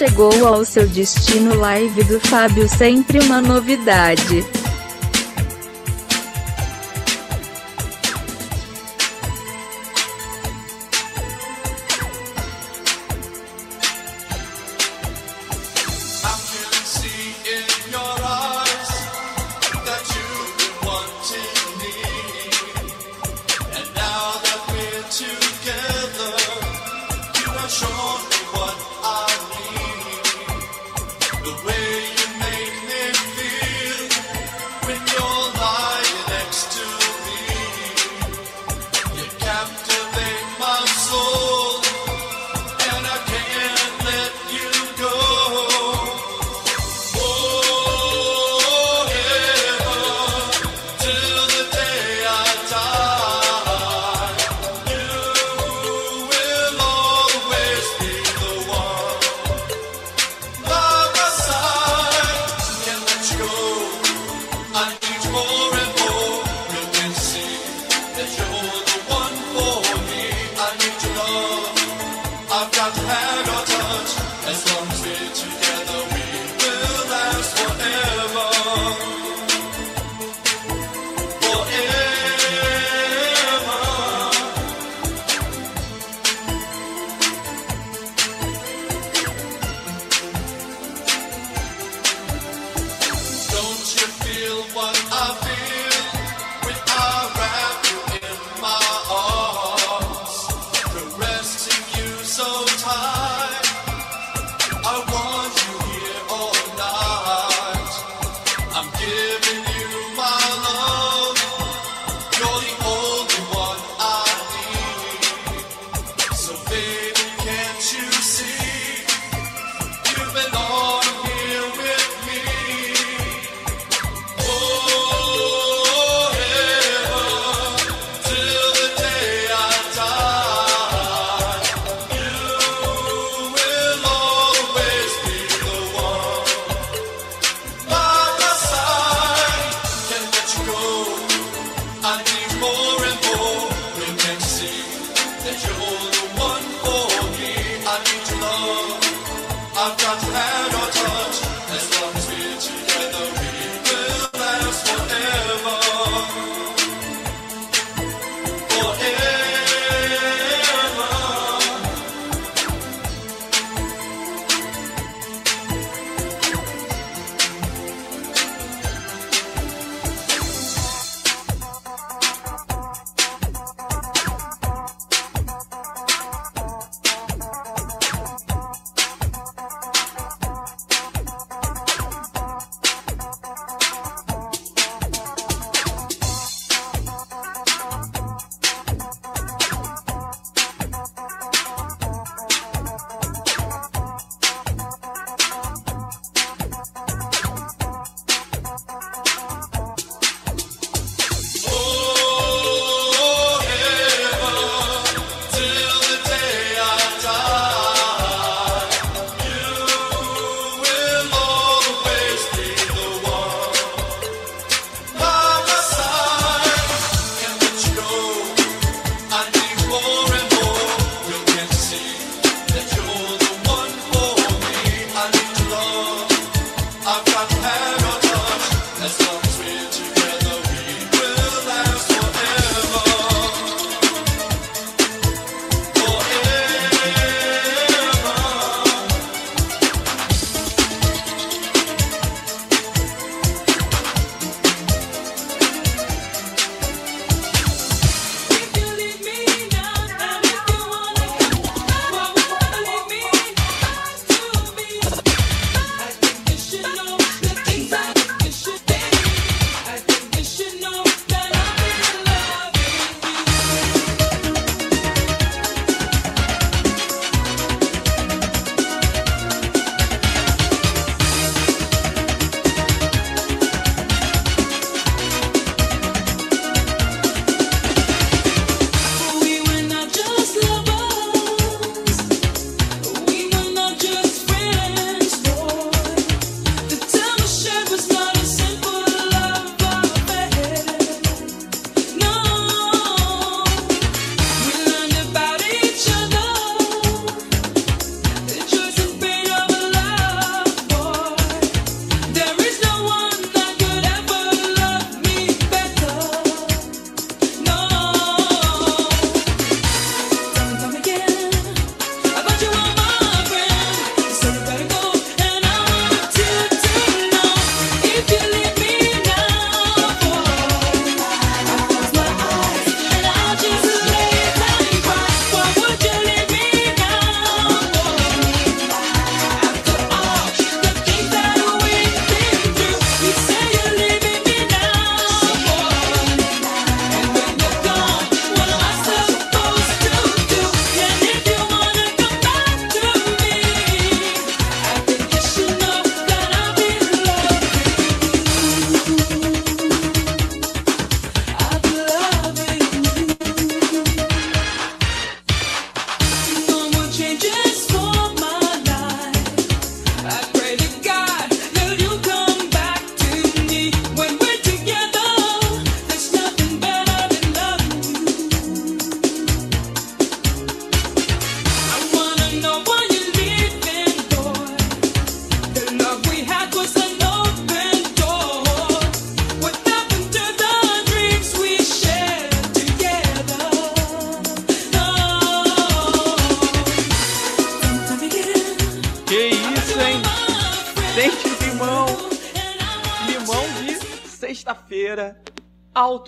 [0.00, 4.42] chegou ao seu destino live do Fábio sempre uma novidade.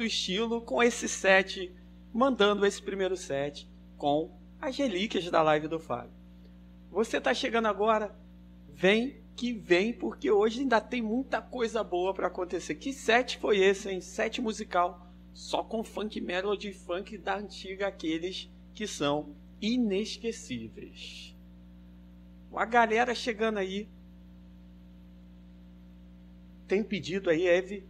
[0.05, 1.75] Estilo, com esse set,
[2.13, 4.31] mandando esse primeiro set com
[4.61, 6.13] as relíquias da live do Fábio.
[6.91, 8.15] Você tá chegando agora?
[8.69, 12.75] Vem que vem, porque hoje ainda tem muita coisa boa para acontecer.
[12.75, 14.01] Que set foi esse, hein?
[14.01, 21.35] Set musical só com funk melody funk da antiga, aqueles que são inesquecíveis.
[22.55, 23.89] A galera chegando aí.
[26.69, 27.87] Tem pedido aí, Eve?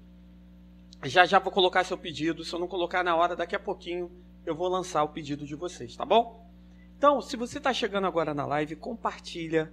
[1.04, 2.44] Já já vou colocar seu pedido.
[2.44, 4.10] Se eu não colocar na hora, daqui a pouquinho
[4.46, 6.48] eu vou lançar o pedido de vocês, tá bom?
[6.96, 9.72] Então, se você está chegando agora na live, compartilha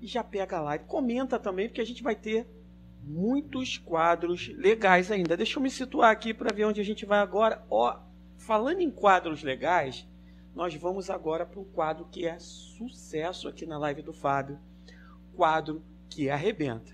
[0.00, 0.84] e já pega a live.
[0.84, 2.46] Comenta também, porque a gente vai ter
[3.02, 5.38] muitos quadros legais ainda.
[5.38, 7.64] Deixa eu me situar aqui para ver onde a gente vai agora.
[7.70, 7.98] Ó,
[8.36, 10.06] falando em quadros legais,
[10.54, 14.58] nós vamos agora para um quadro que é sucesso aqui na live do Fábio.
[15.34, 16.92] Quadro que arrebenta.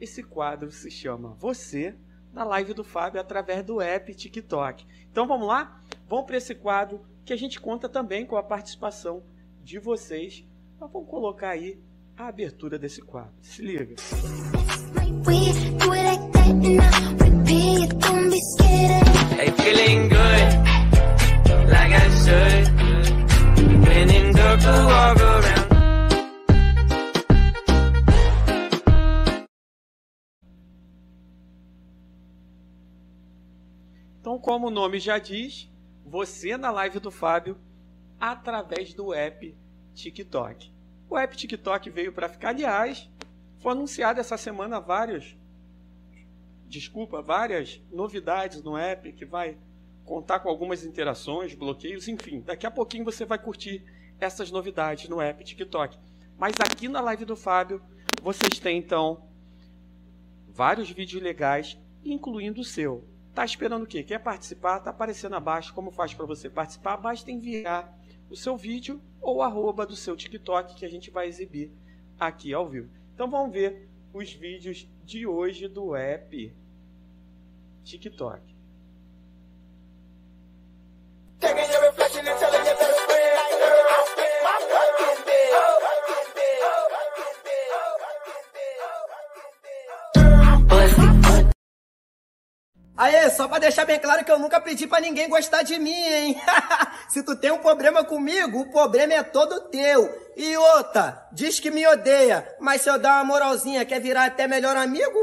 [0.00, 1.96] Esse quadro se chama Você
[2.32, 4.86] na live do Fábio através do app TikTok.
[5.10, 5.80] Então vamos lá?
[6.08, 9.22] Vamos para esse quadro que a gente conta também com a participação
[9.62, 10.44] de vocês.
[10.80, 11.78] Mas vamos colocar aí
[12.16, 13.32] a abertura desse quadro.
[13.40, 13.96] Se liga.
[15.24, 15.52] We
[34.42, 35.70] como o nome já diz,
[36.04, 37.56] você na live do Fábio
[38.18, 39.56] através do app
[39.94, 40.72] TikTok.
[41.08, 43.08] O app TikTok veio para ficar, aliás,
[43.60, 45.36] foi anunciado essa semana vários
[46.66, 49.58] desculpa, várias novidades no app que vai
[50.04, 52.40] contar com algumas interações, bloqueios, enfim.
[52.40, 53.84] Daqui a pouquinho você vai curtir
[54.18, 55.96] essas novidades no app TikTok.
[56.36, 57.80] Mas aqui na live do Fábio,
[58.20, 59.22] vocês têm então
[60.48, 63.11] vários vídeos legais, incluindo o seu.
[63.34, 64.02] Tá esperando o quê?
[64.02, 64.80] Quer participar?
[64.80, 66.96] Tá aparecendo abaixo como faz para você participar.
[66.98, 71.70] Basta enviar o seu vídeo ou arroba do seu TikTok que a gente vai exibir
[72.18, 72.90] aqui ao vivo.
[73.14, 76.54] Então vamos ver os vídeos de hoje do app
[77.84, 78.51] TikTok.
[93.02, 95.90] Aê, só pra deixar bem claro que eu nunca pedi pra ninguém gostar de mim,
[95.90, 96.40] hein?
[97.10, 100.08] Se tu tem um problema comigo, o problema é todo teu.
[100.36, 104.46] E outra, diz que me odeia, mas se eu dar uma moralzinha, quer virar até
[104.46, 105.18] melhor amigo?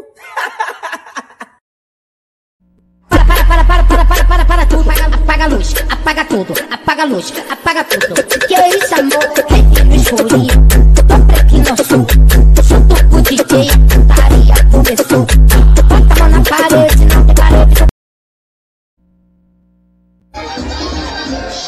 [3.07, 4.89] Para, para, para, para, para, para, para, para tudo.
[4.91, 8.45] Apaga, apaga a luz, apaga tudo, apaga a luz, apaga tudo.
[8.45, 9.23] Que é isso, amor?
[9.23, 10.67] É no escurinho.
[11.07, 12.05] Tô aqui no sul.
[12.61, 15.38] Junto com o DJ, putaria começou.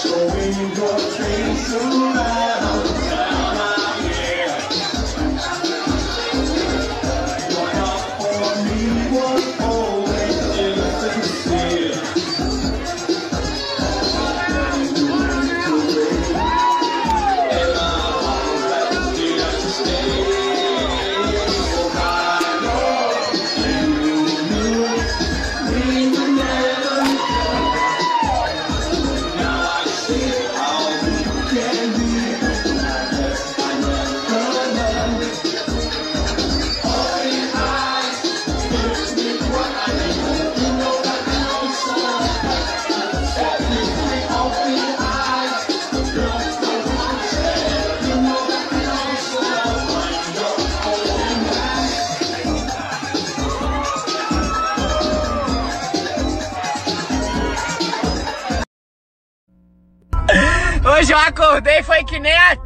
[0.03, 0.63] Hoje
[1.71, 2.50] eu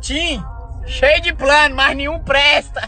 [0.06, 0.40] Tim.
[0.86, 2.82] Cheio de plano, mas nenhum presta.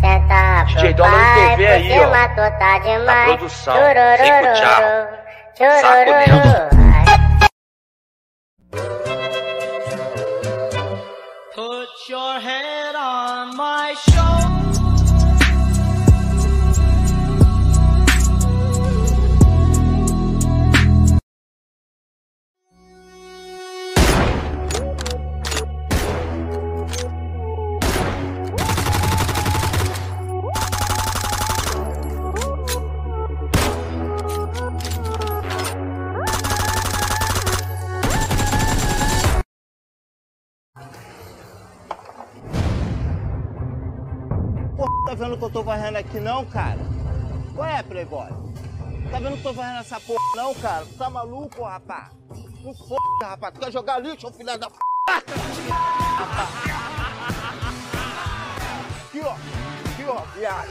[0.00, 2.10] Senta DJ Dólar TV aí, ó.
[2.58, 3.36] tá demais.
[3.36, 3.74] produção.
[3.74, 4.80] Chorororô, Cinco tchau.
[5.58, 6.77] Saco chorororô.
[46.20, 46.78] Não, cara?
[47.54, 48.28] Qual é, Playboy?
[49.10, 50.84] Tá vendo que tô varrendo essa porra não, cara?
[50.84, 52.08] Tu tá maluco, rapaz?
[52.62, 53.54] Não foda, rapaz.
[53.54, 54.76] Tu quer jogar lixo, ô filho da p...
[59.06, 59.32] Aqui, ó.
[59.92, 60.68] Aqui, ó, viado.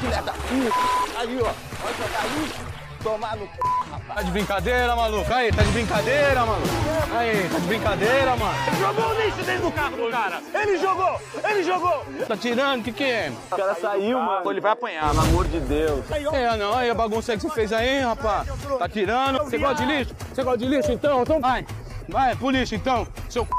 [0.00, 1.18] Filha da puta.
[1.18, 1.52] Aí, ó.
[1.82, 2.73] Vai jogar lixo.
[3.04, 3.50] Tomar no c...
[3.90, 4.14] rapaz.
[4.14, 5.34] Tá de brincadeira, maluco?
[5.34, 6.68] Aí, tá de brincadeira, maluco?
[7.14, 8.54] Aí, tá de brincadeira, mano?
[8.80, 10.42] Jogou o lixo dentro do carro do cara.
[10.54, 11.20] Ele jogou.
[11.44, 12.04] Ele jogou.
[12.26, 12.80] Tá tirando?
[12.80, 13.32] O que que é?
[13.52, 14.50] O cara saiu, mano.
[14.50, 16.10] Ele vai apanhar, pelo amor de Deus.
[16.10, 18.48] É, não, aí a bagunça aí que você fez aí, rapaz.
[18.78, 19.38] Tá tirando?
[19.44, 20.16] Você gosta de lixo?
[20.34, 21.20] Você gosta de lixo, então?
[21.20, 21.66] Então vai.
[22.08, 23.06] Vai, pro lixo, então.
[23.28, 23.50] Seu c...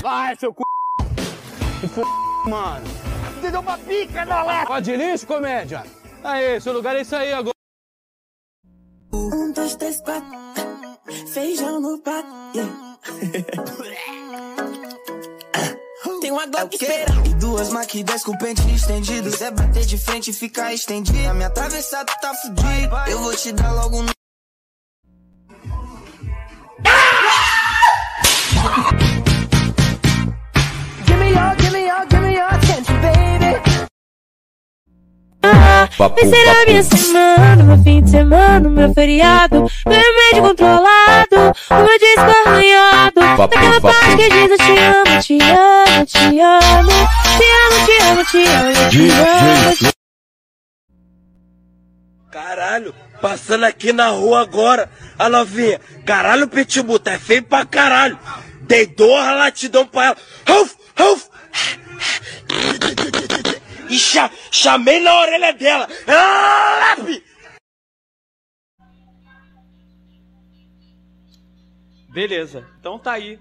[0.00, 2.02] Vai, seu c...
[2.48, 2.86] Mano.
[3.40, 4.66] Você deu uma pica na lata.
[4.66, 5.82] Gosta de lixo, comédia?
[6.22, 7.57] Aí, seu lugar é isso aí agora.
[9.18, 10.28] Um, dois, três, quatro.
[11.32, 12.28] Feijão no prato.
[16.20, 17.26] Tem uma Glock esperando.
[17.26, 19.30] E duas Mac 10 com pente estendido.
[19.34, 21.28] Se é bater de frente e ficar estendido.
[21.28, 23.04] A minha atravessada tá fudida.
[23.08, 24.17] Eu vou te dar logo no.
[35.96, 41.36] Vai ser a minha semana, meu fim de semana, meu feriado, meu remédio controlado,
[41.70, 43.20] o meu disco arranhado.
[43.48, 46.90] Daquela parte que diz eu te amo, te amo, te amo,
[47.38, 49.76] te amo, te amo, te amo, te amo.
[49.76, 49.98] te
[52.30, 55.80] Caralho, passando aqui na rua agora, a novinha.
[56.04, 58.18] Caralho, Pitbull, tá feio pra caralho.
[58.62, 60.16] Dei dor, latidão pra ela.
[60.46, 61.27] Ruf, ruf.
[63.90, 65.88] E cha chamei na orelha dela.
[66.06, 66.96] Ah.
[72.08, 73.38] Beleza, então tá aí.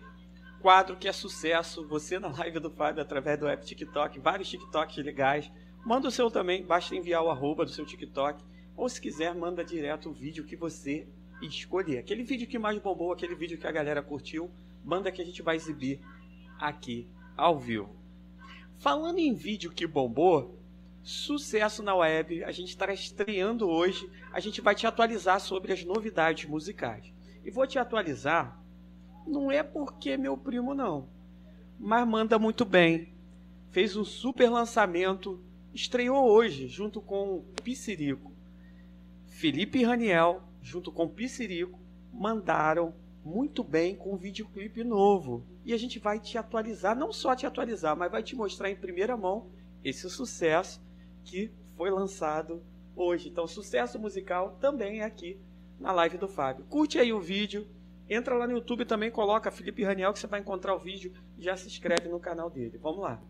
[0.61, 1.87] Quadro que é sucesso.
[1.87, 4.19] Você na live do Fábio através do app TikTok.
[4.19, 5.51] Vários TikToks legais.
[5.85, 8.43] Manda o seu também, basta enviar o arroba do seu TikTok.
[8.75, 11.07] Ou se quiser, manda direto o vídeo que você
[11.41, 11.99] escolher.
[11.99, 14.51] Aquele vídeo que mais bombou, aquele vídeo que a galera curtiu,
[14.83, 16.01] manda que a gente vai exibir
[16.59, 17.95] aqui ao vivo.
[18.77, 20.59] Falando em vídeo que bombou,
[21.01, 22.43] sucesso na web.
[22.43, 24.09] A gente estará estreando hoje.
[24.31, 27.11] A gente vai te atualizar sobre as novidades musicais.
[27.43, 28.61] E vou te atualizar,
[29.25, 31.07] não é porque meu primo, não,
[31.79, 33.13] mas manda muito bem.
[33.71, 35.41] Fez um super lançamento,
[35.73, 38.31] estreou hoje, junto com Piscirico.
[39.27, 41.79] Felipe e Raniel, junto com Piscirico,
[42.11, 45.45] mandaram muito bem com um videoclipe novo.
[45.67, 48.75] E a gente vai te atualizar, não só te atualizar, mas vai te mostrar em
[48.77, 49.51] primeira mão
[49.83, 50.81] esse sucesso
[51.25, 52.63] que foi lançado
[52.95, 53.27] hoje.
[53.27, 55.37] Então, sucesso musical também é aqui
[55.77, 56.63] na live do Fábio.
[56.69, 57.67] Curte aí o vídeo,
[58.09, 61.43] entra lá no YouTube também, coloca Felipe Raniel que você vai encontrar o vídeo e
[61.43, 62.77] já se inscreve no canal dele.
[62.77, 63.21] Vamos lá.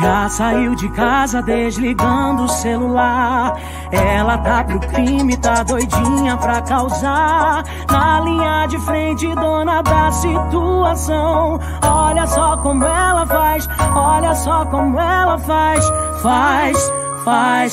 [0.00, 3.56] Já saiu de casa desligando o celular.
[3.90, 7.64] Ela tá pro crime, tá doidinha pra causar.
[7.90, 11.58] Na linha de frente, dona da situação.
[11.82, 15.84] Olha só como ela faz, olha só como ela faz.
[16.22, 16.92] Faz,
[17.24, 17.72] faz,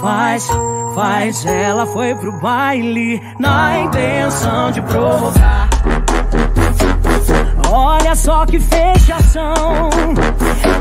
[0.00, 0.48] faz,
[0.94, 1.46] faz.
[1.46, 5.67] Ela foi pro baile na intenção de provocar.
[7.70, 9.90] Olha só que fechação.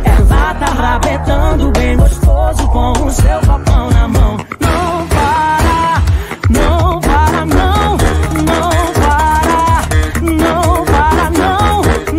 [0.05, 4.37] Ela tá rabetando bem gostoso com o seu copão na mão.
[4.59, 6.01] Não para,
[6.49, 7.97] não para, não,
[8.43, 9.81] não para,
[10.21, 11.73] não para, não,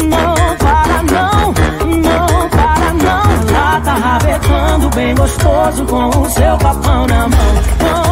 [0.08, 1.54] não para, não,
[1.96, 3.56] não para, não.
[3.56, 7.54] Ela tá rabetando bem gostoso com o seu copão na mão.
[7.80, 8.07] Não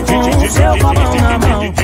[0.00, 1.74] com o seu copão na mão.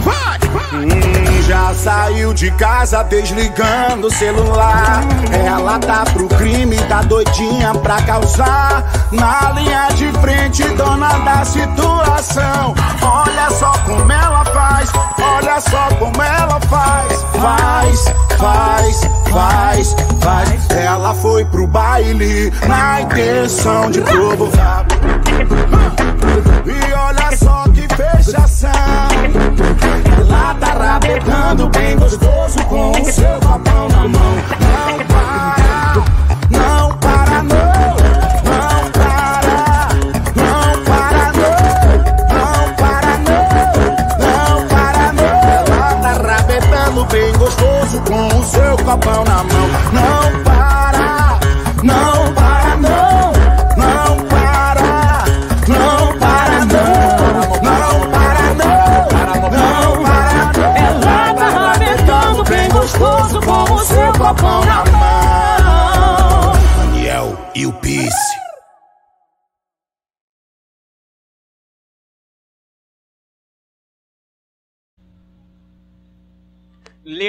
[0.73, 5.03] Hum, já saiu de casa desligando o celular.
[5.31, 8.85] Ela tá pro crime, tá doidinha pra causar.
[9.13, 12.75] Na linha de frente, dona da situação.
[13.03, 14.91] Olha só como ela faz,
[15.21, 17.19] olha só como ela faz.
[17.41, 18.05] Faz,
[18.39, 19.01] faz,
[19.31, 20.71] faz, faz.
[20.71, 24.87] Ela foi pro baile na intenção de provocar.
[26.67, 27.58] E olha só
[27.99, 28.71] fechação.
[30.17, 34.35] Ela tá rabetando bem gostoso com o seu copão na mão.
[34.61, 35.28] Não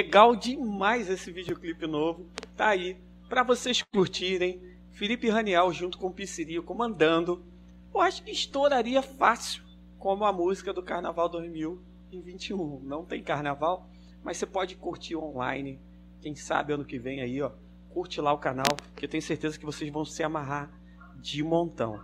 [0.00, 2.24] Legal demais esse videoclipe novo.
[2.56, 2.96] Tá aí
[3.28, 4.58] para vocês curtirem.
[4.92, 7.44] Felipe Raniel junto com o Piscirico comandando.
[7.92, 9.62] Eu acho que estouraria fácil
[9.98, 12.80] como a música do Carnaval 2021.
[12.82, 13.90] Não tem carnaval,
[14.24, 15.78] mas você pode curtir online.
[16.22, 17.50] Quem sabe ano que vem aí, ó.
[17.90, 20.70] Curte lá o canal, que eu tenho certeza que vocês vão se amarrar
[21.16, 22.02] de montão.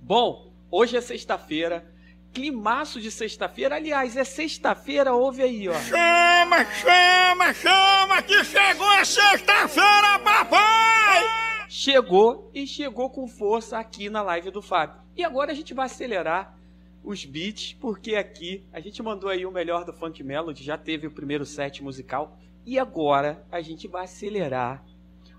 [0.00, 1.94] Bom, hoje é sexta-feira.
[2.32, 3.76] Climaço de sexta-feira.
[3.76, 5.74] Aliás, é sexta-feira, ouve aí, ó.
[5.74, 11.22] Chama, chama, chama, que chegou a sexta-feira, papai!
[11.68, 15.00] Chegou e chegou com força aqui na live do Fábio.
[15.16, 16.56] E agora a gente vai acelerar
[17.04, 21.06] os beats, porque aqui a gente mandou aí o melhor do Funk Melody, já teve
[21.06, 22.38] o primeiro set musical.
[22.64, 24.84] E agora a gente vai acelerar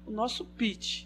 [0.06, 1.06] o nosso pitch.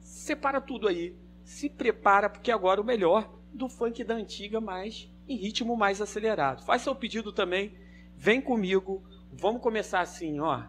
[0.00, 5.36] Separa tudo aí, se prepara, porque agora o melhor do funk da antiga, mas em
[5.36, 6.62] ritmo mais acelerado.
[6.64, 7.72] Faz seu pedido também,
[8.16, 9.02] vem comigo.
[9.32, 10.60] Vamos começar assim, ó.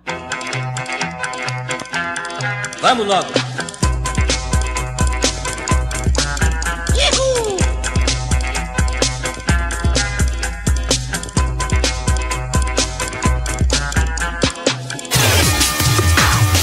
[2.79, 3.27] Vamos logo.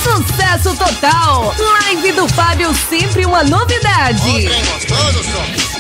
[0.03, 1.55] Sucesso total!
[1.83, 4.47] Live do Fábio, sempre uma novidade.
[4.89, 5.74] Vamos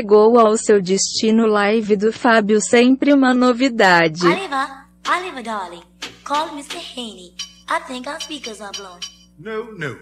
[0.00, 4.26] chegou ao seu destino live do Fábio sempre uma novidade.
[4.26, 5.82] Oliver, Oliver, darling,
[6.24, 6.78] call Mr.
[6.96, 7.34] Haney.
[7.68, 8.98] I think our speakers are blown.
[9.38, 9.96] No, no,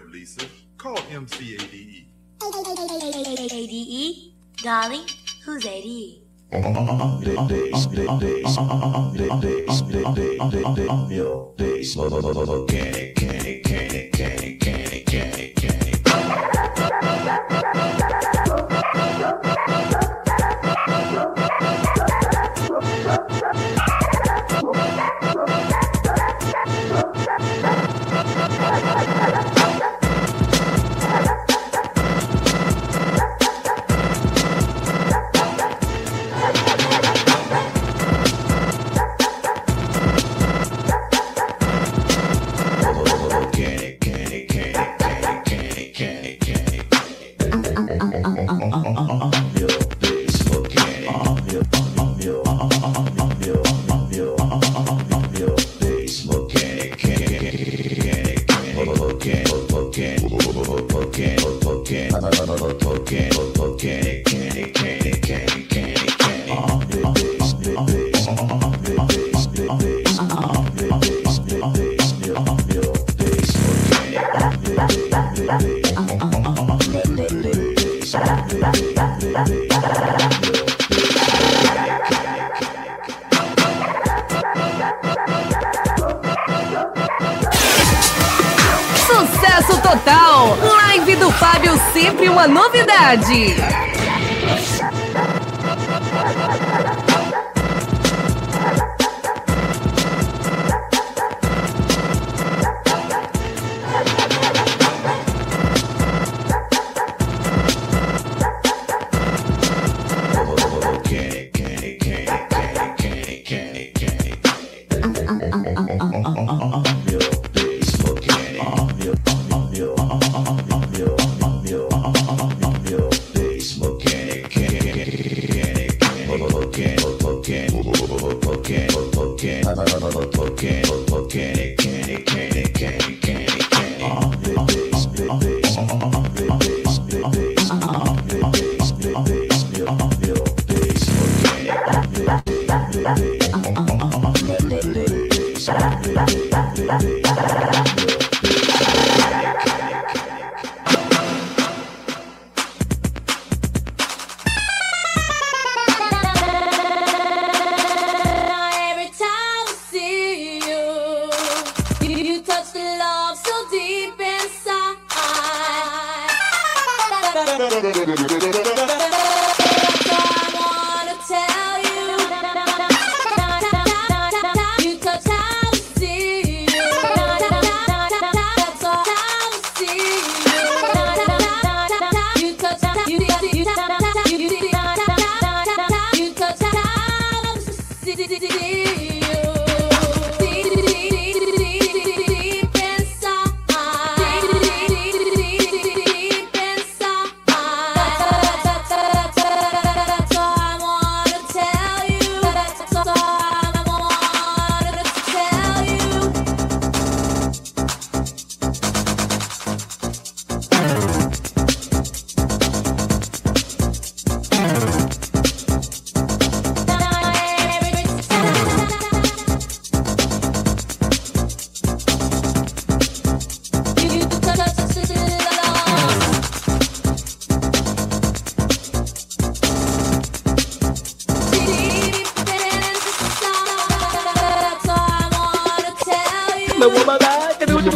[236.91, 237.91] the I can do the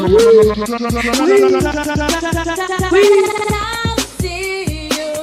[3.55, 5.13] I'll see you.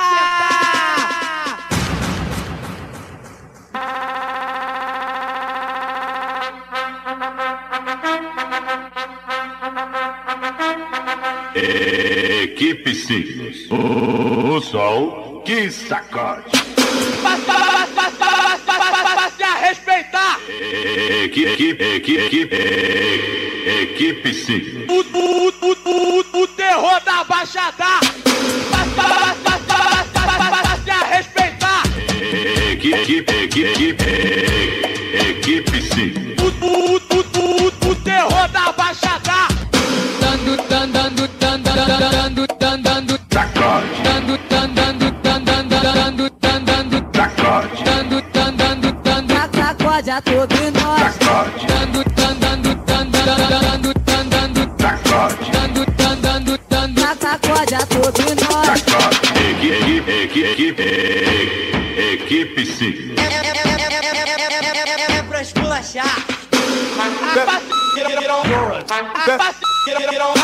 [11.55, 13.71] Equipe Signos.
[13.71, 16.51] O sol que sacode.
[19.17, 20.39] Passe a respeitar!
[20.49, 22.57] Equipe, equipe, equipe,
[23.83, 24.87] equipe Signos.
[26.37, 28.01] O, terror da baixada!
[30.63, 31.83] Passe a respeitar!
[32.73, 34.05] Equipe, equipe, equipe,
[35.31, 36.37] equipe Signos.
[36.43, 39.49] O, o, o, o, o terror da baixada!
[40.21, 44.03] Dando, dando, dando, dando, dando, dando, dando, Sacode.
[44.05, 47.83] dando, dando, dando, dando, dando, dando, dando, Sacode.
[47.83, 48.17] dando,
[50.09, 51.17] a todos nós.
[51.19, 51.76] Dando,
[62.77, 63.15] Signo.
[63.19, 66.17] É pra esculachar.
[66.99, 67.09] A
[67.47, 67.67] passe,
[69.87, 70.36] get on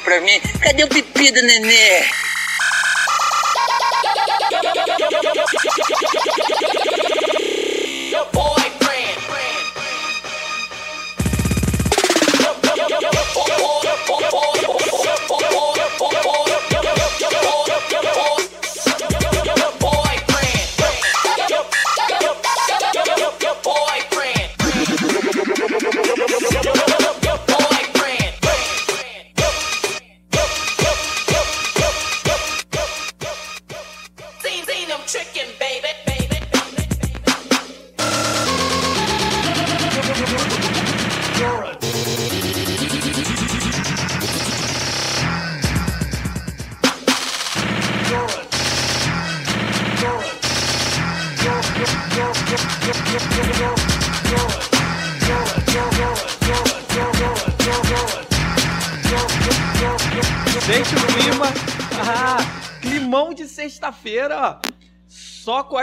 [0.00, 2.04] pra mim: cadê o pipi do nenê?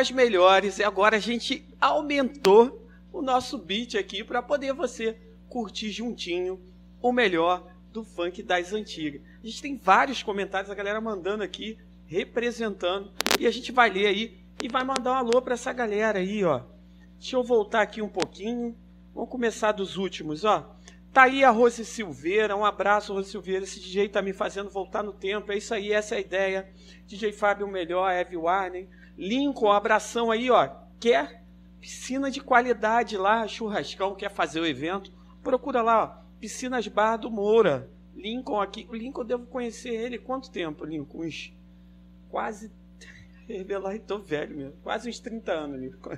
[0.03, 0.77] As melhores.
[0.77, 5.17] E agora a gente aumentou o nosso beat aqui para poder você
[5.49, 6.59] curtir juntinho
[7.01, 9.21] o melhor do funk das antigas.
[9.41, 13.11] A gente tem vários comentários, a galera mandando aqui, representando.
[13.39, 16.43] E a gente vai ler aí e vai mandar um alô para essa galera aí,
[16.43, 16.61] ó.
[17.19, 18.75] Deixa eu voltar aqui um pouquinho.
[19.13, 20.75] Vamos começar dos últimos, ó.
[21.13, 23.63] Tá aí a Rose Silveira, um abraço, Rose Silveira.
[23.63, 25.51] Esse DJ tá me fazendo voltar no tempo.
[25.51, 26.73] É isso aí, essa é a ideia.
[27.05, 28.87] DJ Fábio Melhor, Eve Warner.
[29.17, 30.69] Lincoln, abração aí, ó.
[30.99, 31.43] Quer
[31.79, 35.11] piscina de qualidade lá, churrascão, quer fazer o evento?
[35.41, 36.23] Procura lá, ó.
[36.39, 37.89] Piscinas Bar do Moura.
[38.15, 38.87] Lincoln aqui.
[38.89, 41.19] O Lincoln eu devo conhecer ele quanto tempo, Lincoln?
[41.25, 41.53] Uns
[42.29, 42.71] quase.
[43.47, 44.73] Revelar, tô velho mesmo.
[44.83, 46.17] Quase uns 30 anos, Lincoln.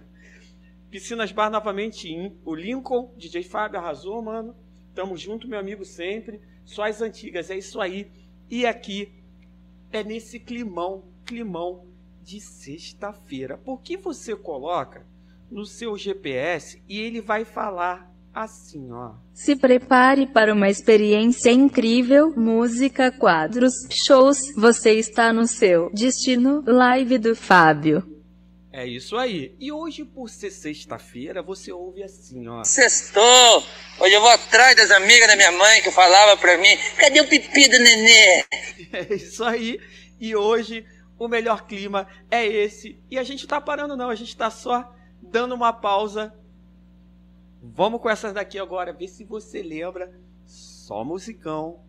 [0.91, 2.07] Piscinas Bar novamente.
[2.09, 4.55] em- O Lincoln, DJ Fábio arrasou, mano.
[4.93, 6.39] Tamo junto, meu amigo, sempre.
[6.63, 8.09] Só as antigas, é isso aí.
[8.49, 9.11] E aqui
[9.91, 11.85] é nesse climão, climão
[12.26, 13.56] de sexta-feira.
[13.56, 15.06] Por que você coloca
[15.49, 19.11] no seu GPS e ele vai falar assim, ó?
[19.31, 27.19] Se prepare para uma experiência incrível, música, quadros, shows, você está no seu destino, live
[27.19, 28.03] do Fábio.
[28.73, 29.56] É isso aí.
[29.57, 32.61] E hoje, por ser sexta-feira, você ouve assim, ó.
[32.64, 33.64] Sextou.
[33.99, 37.27] Hoje eu vou atrás das amigas da minha mãe que falava pra mim: cadê o
[37.27, 38.43] pipi do nenê?
[38.91, 39.80] É isso aí.
[40.19, 40.85] E hoje
[41.18, 43.02] o melhor clima é esse.
[43.10, 46.34] E a gente tá parando não, a gente tá só dando uma pausa.
[47.62, 50.14] Vamos com essas daqui agora, ver se você lembra.
[50.46, 51.80] Só musicão.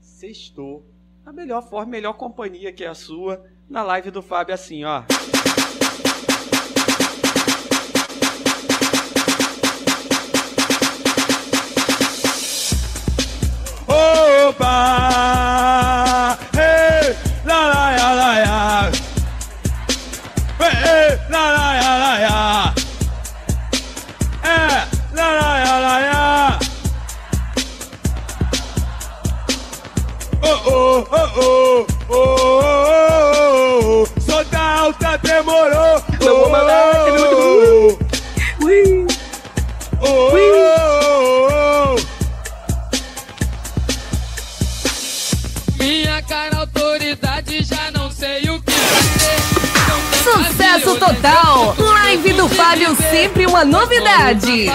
[0.00, 0.84] Sextou.
[1.24, 3.44] A melhor forma, melhor companhia que é a sua.
[3.68, 5.04] Na live do Fábio assim, ó.
[13.88, 15.13] Opa!
[47.62, 49.44] Já não sei o que fazer.
[50.22, 51.76] Sucesso total!
[51.78, 54.66] Live do Fábio, sempre uma novidade.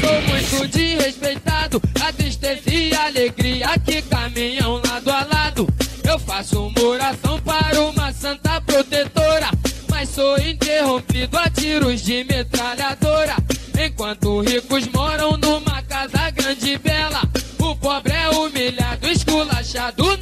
[0.00, 1.80] Sou muito desrespeitado.
[2.00, 5.68] A tristeza e a alegria que caminham lado a lado.
[6.04, 9.50] Eu faço uma oração para uma santa protetora.
[9.90, 13.36] Mas sou interrompido a tiros de metralhadora.
[13.78, 17.22] Enquanto ricos moram numa casa grande e bela.
[17.58, 20.17] O pobre é humilhado, esculachado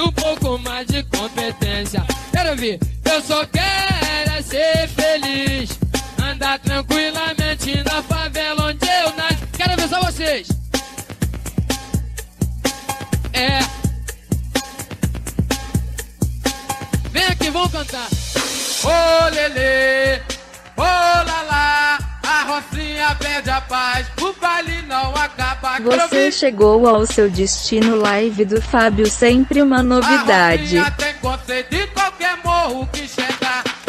[0.00, 2.04] um pouco mais de competência.
[2.30, 5.76] Quero ver, eu só quero é ser feliz.
[6.22, 9.46] Andar tranquilamente na favela onde eu nasci.
[9.56, 10.48] Quero ver só vocês.
[13.32, 13.58] É.
[17.10, 18.08] Vem aqui, vamos cantar.
[18.84, 20.20] Ô Lelê,
[20.76, 25.27] ô Lalá, a Rocinha pede a paz, o baile não acaba.
[25.84, 30.76] Você chegou ao seu destino live do Fábio, sempre uma novidade.
[31.46, 33.08] Tem de qualquer morro que.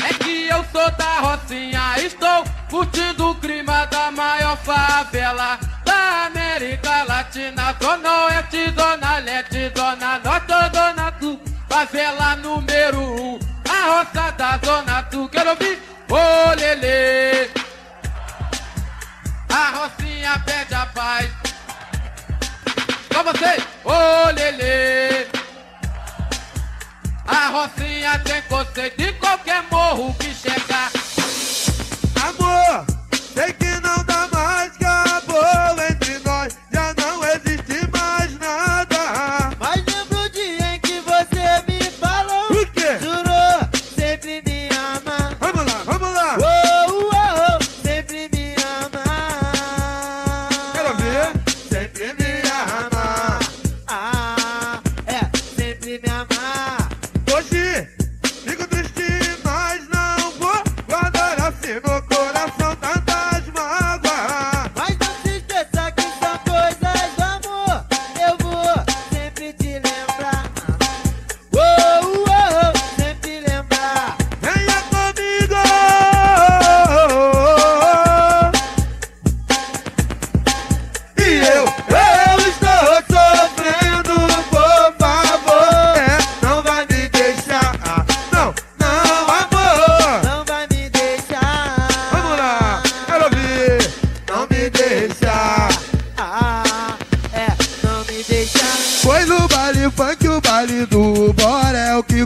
[0.04, 7.04] É que eu sou da Rocinha, estou curtindo o clima da maior favela da América
[7.04, 7.76] Latina.
[7.82, 11.40] Zona Oeste, Zona Leste, Zona Norte, Zona Sul.
[11.68, 13.40] Favela número um,
[13.70, 15.30] a roça da Zona Sul.
[15.30, 15.80] Quero ouvir,
[16.10, 17.50] ô Lelê.
[19.50, 21.49] A Rocinha pede a paz.
[23.24, 25.28] Vocês, ô Lelê.
[27.28, 30.90] A Rocinha tem conceito de qualquer morro que chegar.
[32.24, 32.86] Amor,
[33.34, 33.89] sei que não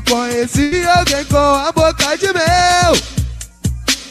[0.01, 3.13] Conheci alguém com a boca de mel.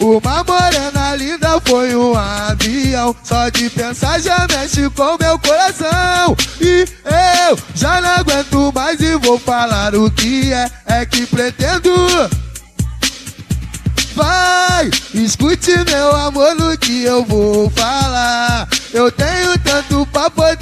[0.00, 6.36] Uma morena linda foi um avião Só de pensar já mexe com meu coração.
[6.60, 6.84] E
[7.48, 11.92] eu já não aguento mais e vou falar o que é É que pretendo.
[14.14, 18.68] Vai, escute meu amor no que eu vou falar.
[18.92, 20.61] Eu tenho tanto pra poder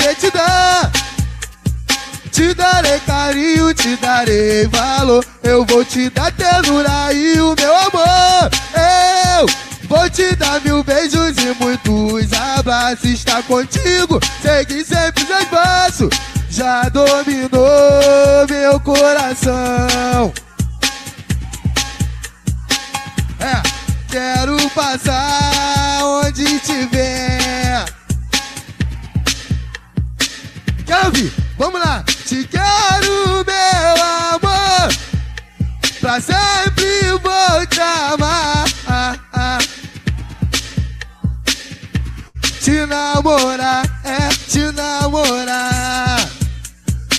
[2.82, 5.24] darei carinho, te darei valor.
[5.43, 8.51] Eu vou te dar ternura e o meu amor.
[8.74, 9.47] Eu
[9.89, 13.05] vou te dar mil beijos e muitos abraços.
[13.05, 16.11] Estar contigo, seguir sempre seus passos.
[16.48, 20.32] Já dominou meu coração.
[23.39, 23.62] É,
[24.11, 27.85] quero passar onde tiver.
[30.86, 31.32] Quer ouvir?
[31.57, 32.05] Vamos lá!
[32.31, 34.94] Te quero, meu amor,
[36.01, 38.66] pra sempre vou te amar.
[42.62, 46.31] Te namorar, é te namorar.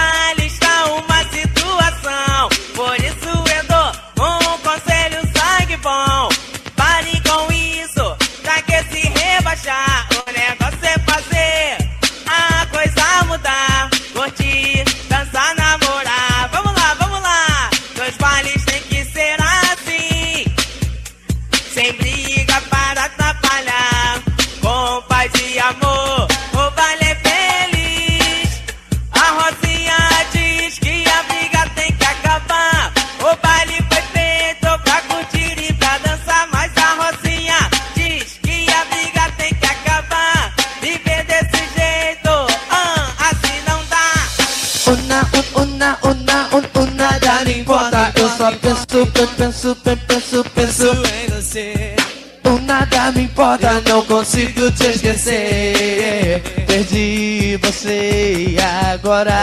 [48.49, 49.05] penso,
[49.37, 49.75] penso,
[50.07, 51.95] penso, penso em você.
[52.43, 56.41] O nada me importa, não consigo te esquecer.
[56.65, 59.33] Perdi você e agora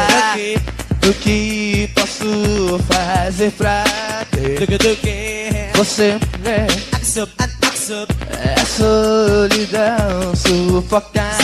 [1.06, 3.84] o que posso fazer pra
[4.32, 4.66] ter
[5.74, 6.18] você?
[6.44, 6.66] É,
[8.60, 11.38] é solidão sufocar.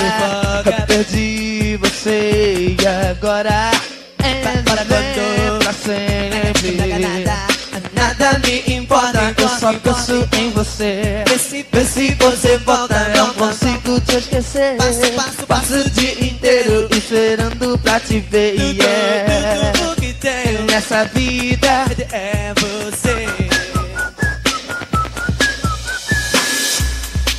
[0.88, 3.70] Perdi você e agora
[4.18, 4.62] é
[5.60, 6.33] pra sempre.
[7.92, 11.22] Nada me importa, eu só penso em você.
[11.26, 14.76] Vê se, você volta, não consigo te esquecer.
[15.46, 18.56] Passo o dia inteiro esperando pra te ver.
[18.58, 23.26] E é Tudo que tenho nessa vida é você.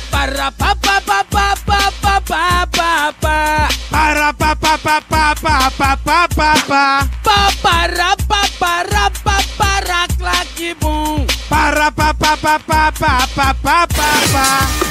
[0.08, 5.34] Para pa pa pa pa pa pa pa pa pa Para pa pa pa pa
[5.34, 8.15] pa pa pa pa pa pa para pa
[8.58, 14.86] para pa para claque bum Para pa pa pa pa pa pa pa pa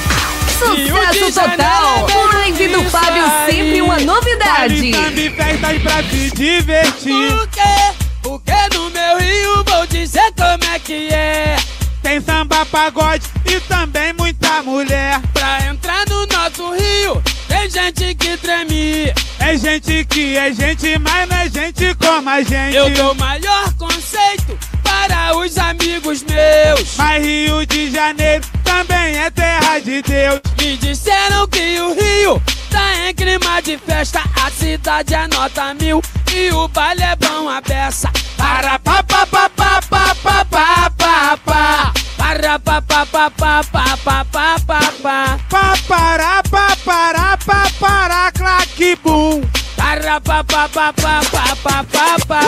[0.58, 2.06] Sucesso total!
[2.06, 4.90] O live do Fábio sempre uma novidade.
[4.90, 7.30] Baile, festas pra se divertir.
[7.30, 7.94] Por quê?
[8.22, 9.64] Porque no meu Rio?
[9.64, 11.56] Vou dizer como é que é.
[12.02, 15.20] Tem samba, pagode e também muita mulher.
[15.34, 21.28] Pra entrar no nosso Rio tem gente que treme É gente que é gente, mas
[21.28, 22.76] não é gente como a gente.
[22.76, 26.96] Eu dou o maior conceito para os amigos meus.
[26.96, 30.40] Mas Rio de Janeiro também é terra de Deus.
[30.58, 34.22] Me disseram que o Rio tá em clima de festa.
[34.44, 36.02] A cidade é nota mil
[36.36, 40.90] e o baile é bom a beça Para pa pa pa pa pa pa pa
[40.90, 46.76] pa pa Para pa pa pa pa pa pa pa pa pa Pa para pa
[46.84, 49.40] para pa para claque bum
[49.76, 52.40] Para pa pa pa pa pa pa pa pa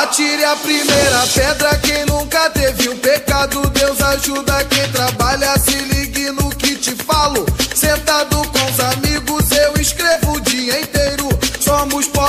[0.00, 3.68] Atire a primeira pedra quem nunca teve um pecado.
[3.68, 5.58] Deus ajuda quem trabalha.
[5.58, 7.44] Se ligue no que te falo.
[7.74, 10.99] Sentado com os amigos, eu escrevo o dia inteiro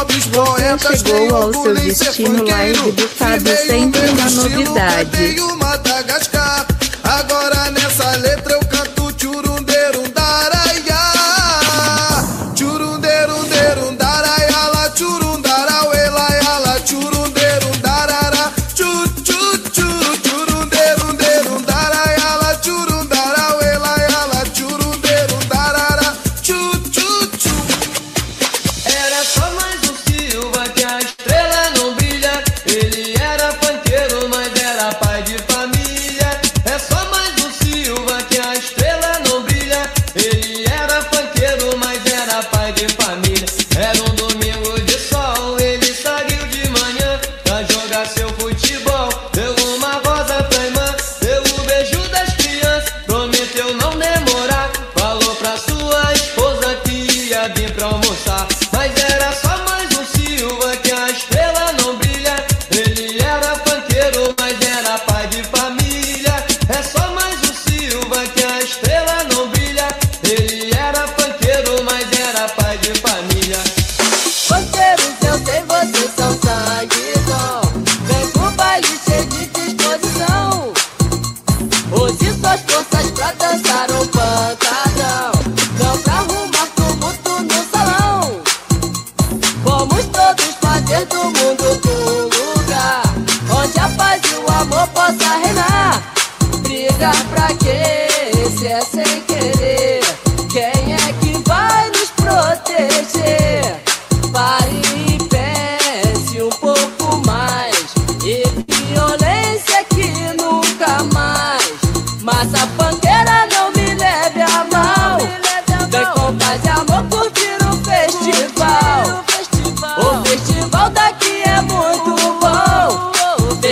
[0.02, 5.36] pobres poetas chegou ao seu destino live do Fábio sempre uma novidade.
[7.03, 7.72] Agora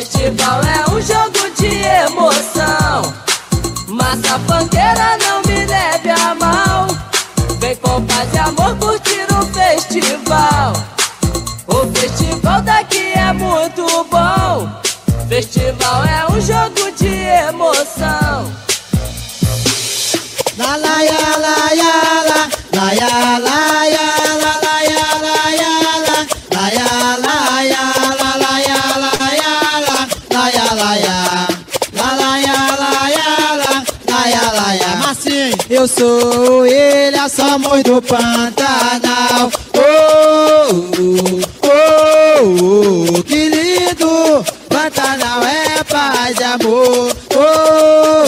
[0.09, 1.67] festival é um jogo de
[2.07, 3.13] emoção.
[3.87, 6.87] Massa panqueira não me leve a mal.
[7.59, 10.73] Vem com paz e amor curtir o festival.
[11.67, 14.69] O festival daqui é muito bom.
[15.27, 16.28] Festival é
[35.79, 39.49] eu sou ele, a somos do Pantanal.
[39.73, 40.73] Oh,
[41.63, 44.43] oh, oh, que lindo!
[44.67, 47.15] Pantanal é paz e amor.
[47.33, 48.25] Oh,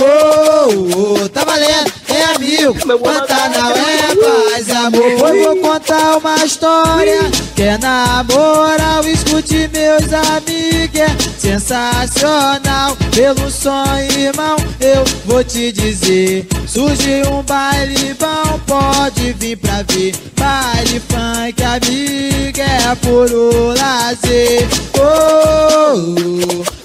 [0.00, 2.74] oh, oh, tá valendo, é amigo.
[3.00, 5.45] Pantanal é paz e amor
[5.76, 7.20] contar uma história.
[7.54, 10.96] Quer namorar, escute meus amigos.
[10.98, 11.08] É
[11.38, 12.96] sensacional.
[13.14, 16.46] Pelo sonho, irmão, eu vou te dizer.
[16.66, 20.14] Surge um baile bom, pode vir pra ver.
[20.38, 24.66] Baile funk, amiga, é puro lazer.
[24.98, 26.14] Oh,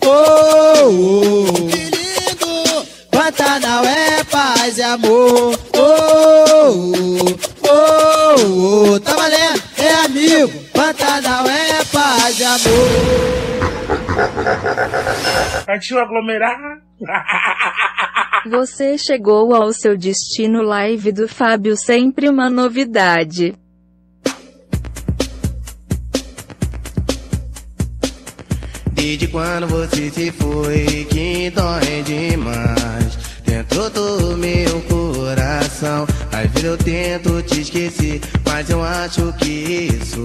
[0.05, 0.19] oh,
[0.83, 0.89] oh,
[2.41, 2.85] oh.
[3.09, 5.57] Pantanal é paz e amor.
[5.73, 5.79] Oh,
[6.53, 8.99] oh, oh, oh.
[8.99, 9.61] Tá valendo?
[9.77, 10.59] É amigo.
[10.73, 13.51] Pantanal é paz e amor.
[15.65, 16.81] Partiu aglomerar?
[18.49, 23.55] Você chegou ao seu destino live do Fábio, sempre uma novidade.
[28.91, 33.20] Desde quando você se foi, que dói demais
[33.51, 36.07] Dentro do meu coração.
[36.31, 40.23] Às vezes eu tento te esquecer Mas eu acho que isso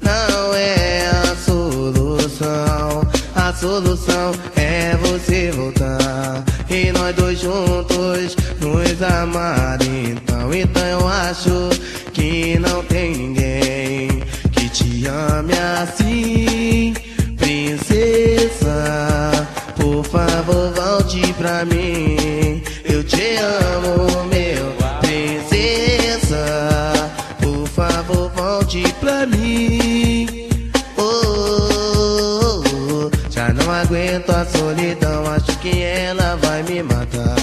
[0.00, 3.06] não é a solução.
[3.34, 9.78] A solução é você voltar E nós dois juntos nos amar.
[9.82, 11.68] Então, então eu acho
[12.14, 14.22] que não tem ninguém
[14.52, 15.52] Que te ame
[15.82, 16.94] assim
[17.36, 18.67] Princesa,
[20.08, 22.62] favor volte pra mim.
[22.84, 26.44] Eu te amo, meu princesa.
[27.40, 30.48] Por favor volte pra mim.
[30.96, 31.02] Oh,
[31.72, 33.10] oh, oh.
[33.30, 35.26] já não aguento a solidão.
[35.26, 37.37] Acho que ela vai me matar.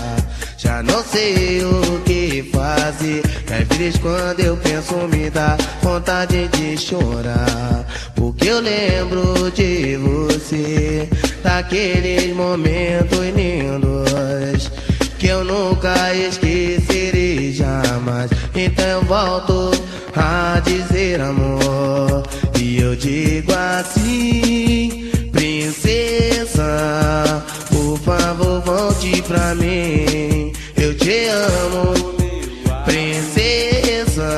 [0.85, 3.23] Não sei o que fazer.
[3.51, 7.85] Às vezes quando eu penso me dá vontade de chorar.
[8.15, 11.09] Porque eu lembro de você,
[11.43, 14.71] daqueles momentos lindos
[15.17, 18.29] que eu nunca esquecerei jamais.
[18.53, 19.71] Então eu volto
[20.15, 22.23] a dizer amor,
[22.59, 26.63] e eu digo assim, princesa,
[27.69, 30.34] por favor volte pra mim.
[31.45, 31.93] Amo,
[32.85, 34.33] princesa,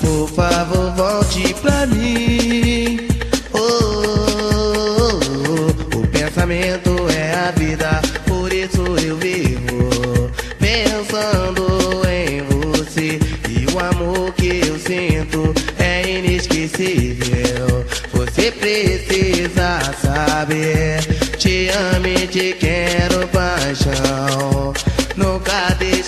[0.00, 3.06] por favor volte pra mim.
[3.52, 5.20] Oh, oh,
[5.50, 13.18] oh, o pensamento é a vida, por isso eu vivo pensando em você.
[13.50, 17.84] E o amor que eu sinto é inesquecível.
[18.14, 21.00] Você precisa saber,
[21.36, 23.13] te amo e te quero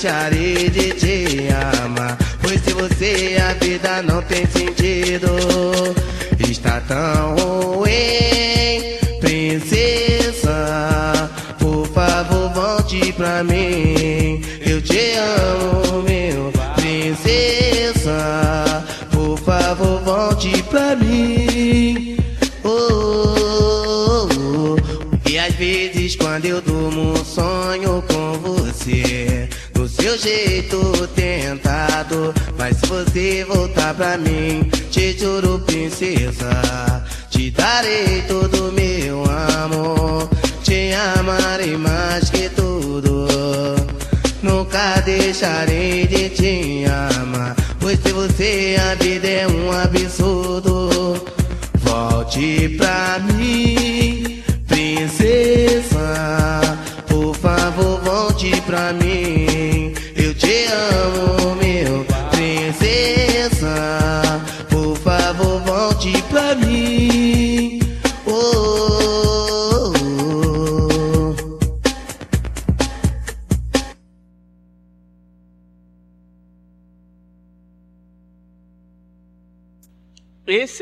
[0.06, 1.48] deixarei de te
[1.84, 2.16] amar.
[2.40, 5.26] Pois se você a vida não tem sentido,
[6.38, 7.90] está tão ruim.
[9.20, 10.48] Princesa,
[11.58, 13.65] por favor, volte pra mim.
[30.46, 32.32] Jeito tentado.
[32.56, 37.04] Mas se você voltar pra mim, te juro, princesa.
[37.30, 40.28] Te darei todo meu amor.
[40.62, 43.26] Te amarei mais que tudo.
[44.42, 46.84] Nunca deixarei de te
[47.20, 47.54] amar.
[47.80, 51.24] Pois se você a vida é um absurdo.
[51.74, 56.45] Volte pra mim, princesa.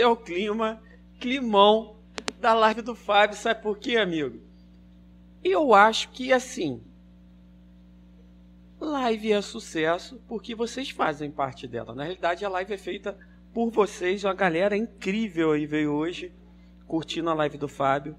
[0.04, 0.82] É o clima,
[1.18, 1.96] climão
[2.40, 3.36] da live do Fábio.
[3.36, 4.40] Sabe por quê, amigo?
[5.42, 6.82] Eu acho que assim,
[8.80, 11.94] live é sucesso porque vocês fazem parte dela.
[11.94, 13.16] Na realidade, a live é feita
[13.52, 14.24] por vocês.
[14.24, 16.32] Uma galera incrível aí veio hoje
[16.86, 18.16] curtindo a live do Fábio.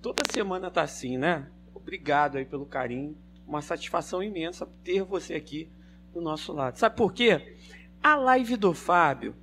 [0.00, 1.50] Toda semana tá assim, né?
[1.74, 3.16] Obrigado aí pelo carinho.
[3.46, 5.70] Uma satisfação imensa ter você aqui
[6.12, 6.76] do nosso lado.
[6.76, 7.56] Sabe por quê?
[8.02, 9.34] A live do Fábio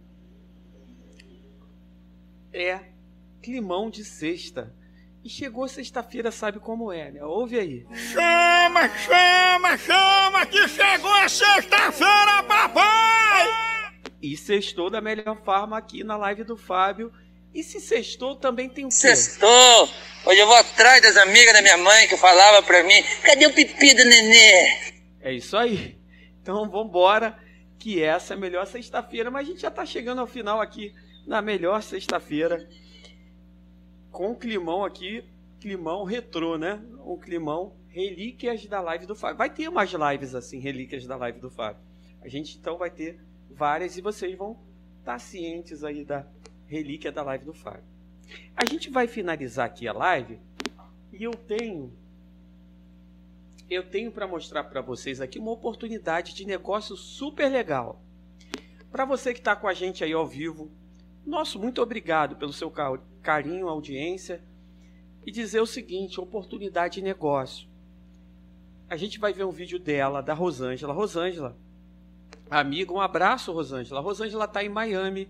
[2.56, 2.80] é
[3.44, 4.74] climão de sexta.
[5.24, 7.24] E chegou sexta-feira, sabe como é, né?
[7.24, 7.86] Ouve aí.
[8.14, 13.48] Chama, chama, chama, que chegou a sexta-feira, papai!
[14.22, 17.12] E sextou da melhor forma aqui na live do Fábio.
[17.54, 18.96] E se sextou, também tem o quê?
[18.96, 19.90] Sextou.
[20.26, 23.54] Hoje eu vou atrás das amigas da minha mãe que falava pra mim: cadê o
[23.54, 24.94] pipi do nenê?
[25.22, 25.98] É isso aí.
[26.42, 27.38] Então vambora,
[27.80, 30.94] que essa é a melhor sexta-feira, mas a gente já está chegando ao final aqui
[31.26, 32.68] na melhor sexta-feira
[34.12, 35.24] com o climão aqui,
[35.60, 36.82] climão retrô, né?
[37.06, 39.38] Um climão relíquias da live do Fábio.
[39.38, 41.82] Vai ter mais lives assim, relíquias da live do Fábio.
[42.22, 43.20] A gente então vai ter
[43.50, 44.58] várias e vocês vão
[45.00, 46.26] estar cientes aí da
[46.68, 47.84] relíquia da live do Fábio.
[48.56, 50.40] A gente vai finalizar aqui a live
[51.12, 51.94] e eu tenho
[53.70, 58.02] eu tenho para mostrar para vocês aqui uma oportunidade de negócio super legal.
[58.92, 60.72] Para você que está com a gente aí ao vivo,
[61.26, 64.44] nosso muito obrigado pelo seu ca- carinho, audiência
[65.26, 67.68] e dizer o seguinte, oportunidade de negócio.
[68.88, 70.94] A gente vai ver um vídeo dela, da Rosângela.
[70.94, 71.58] Rosângela,
[72.50, 74.00] amiga, um abraço, Rosângela.
[74.00, 75.28] A Rosângela está em Miami.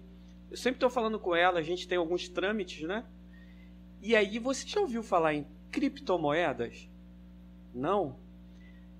[0.51, 3.05] Eu sempre estou falando com ela, a gente tem alguns trâmites, né?
[4.01, 6.89] E aí, você já ouviu falar em criptomoedas?
[7.73, 8.17] Não?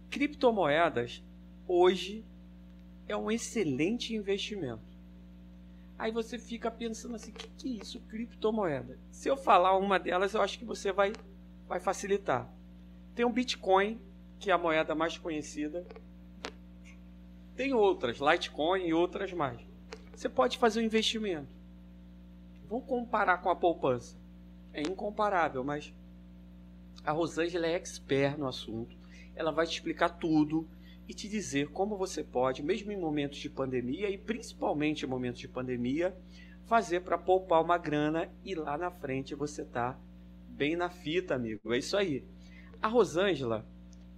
[0.10, 1.22] Criptomoedas
[1.68, 2.26] hoje
[3.08, 4.95] é um excelente investimento.
[5.98, 9.00] Aí você fica pensando assim, o que, que é isso, criptomoeda?
[9.12, 11.14] Se eu falar uma delas, eu acho que você vai,
[11.68, 12.52] vai facilitar.
[13.14, 14.00] Tem o Bitcoin,
[14.38, 15.86] que é a moeda mais conhecida.
[17.56, 19.60] Tem outras, Litecoin e outras mais.
[20.14, 21.56] Você pode fazer um investimento.
[22.70, 24.18] Vamos comparar com a poupança.
[24.74, 25.94] É incomparável, mas
[27.06, 28.98] a Rosângela é expert no assunto.
[29.34, 30.68] Ela vai te explicar tudo
[31.08, 35.40] e te dizer como você pode, mesmo em momentos de pandemia e principalmente em momentos
[35.40, 36.16] de pandemia,
[36.66, 39.98] fazer para poupar uma grana e lá na frente você tá
[40.48, 41.74] bem na fita, amigo.
[41.74, 42.24] É isso aí.
[42.82, 43.66] A Rosângela,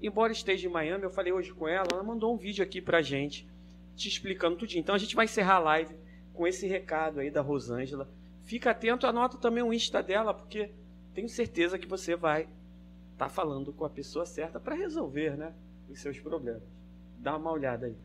[0.02, 3.02] embora esteja em Miami, eu falei hoje com ela, ela mandou um vídeo aqui pra
[3.02, 3.48] gente
[3.96, 4.74] te explicando tudo.
[4.76, 5.96] Então a gente vai encerrar a live
[6.34, 8.08] com esse recado aí da Rosângela.
[8.44, 10.72] Fica atento, anota também o Insta dela, porque
[11.14, 15.54] tenho certeza que você vai estar tá falando com a pessoa certa para resolver, né,
[15.90, 16.77] os seus problemas.
[17.20, 17.98] Dá uma olhada aí.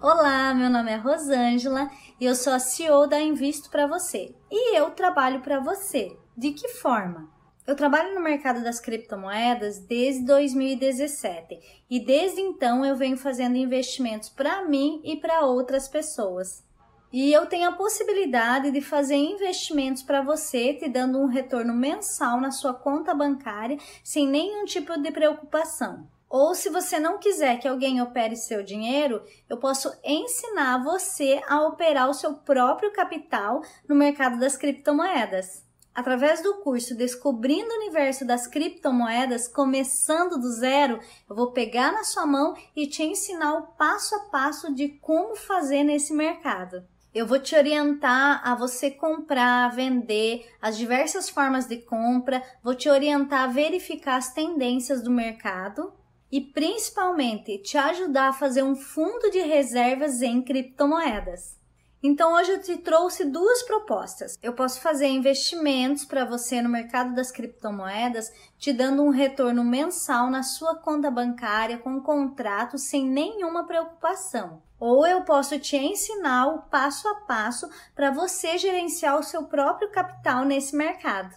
[0.00, 4.34] Olá, meu nome é Rosângela e eu sou a CEO da Invisto para você.
[4.50, 6.16] E eu trabalho para você.
[6.36, 7.28] De que forma?
[7.66, 14.28] Eu trabalho no mercado das criptomoedas desde 2017 e desde então eu venho fazendo investimentos
[14.28, 16.64] para mim e para outras pessoas.
[17.12, 22.40] E eu tenho a possibilidade de fazer investimentos para você, te dando um retorno mensal
[22.40, 26.08] na sua conta bancária sem nenhum tipo de preocupação.
[26.30, 31.66] Ou se você não quiser que alguém opere seu dinheiro, eu posso ensinar você a
[31.66, 35.68] operar o seu próprio capital no mercado das criptomoedas.
[35.92, 42.04] Através do curso Descobrindo o Universo das Criptomoedas, começando do zero, eu vou pegar na
[42.04, 46.84] sua mão e te ensinar o passo a passo de como fazer nesse mercado.
[47.12, 52.88] Eu vou te orientar a você comprar, vender, as diversas formas de compra, vou te
[52.88, 55.92] orientar a verificar as tendências do mercado
[56.30, 61.58] e principalmente te ajudar a fazer um fundo de reservas em criptomoedas.
[62.02, 64.38] Então hoje eu te trouxe duas propostas.
[64.42, 70.30] Eu posso fazer investimentos para você no mercado das criptomoedas, te dando um retorno mensal
[70.30, 74.62] na sua conta bancária com um contrato sem nenhuma preocupação.
[74.78, 79.90] Ou eu posso te ensinar o passo a passo para você gerenciar o seu próprio
[79.90, 81.36] capital nesse mercado.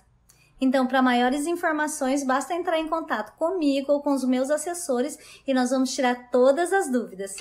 [0.60, 5.54] Então, para maiores informações, basta entrar em contato comigo ou com os meus assessores e
[5.54, 7.36] nós vamos tirar todas as dúvidas.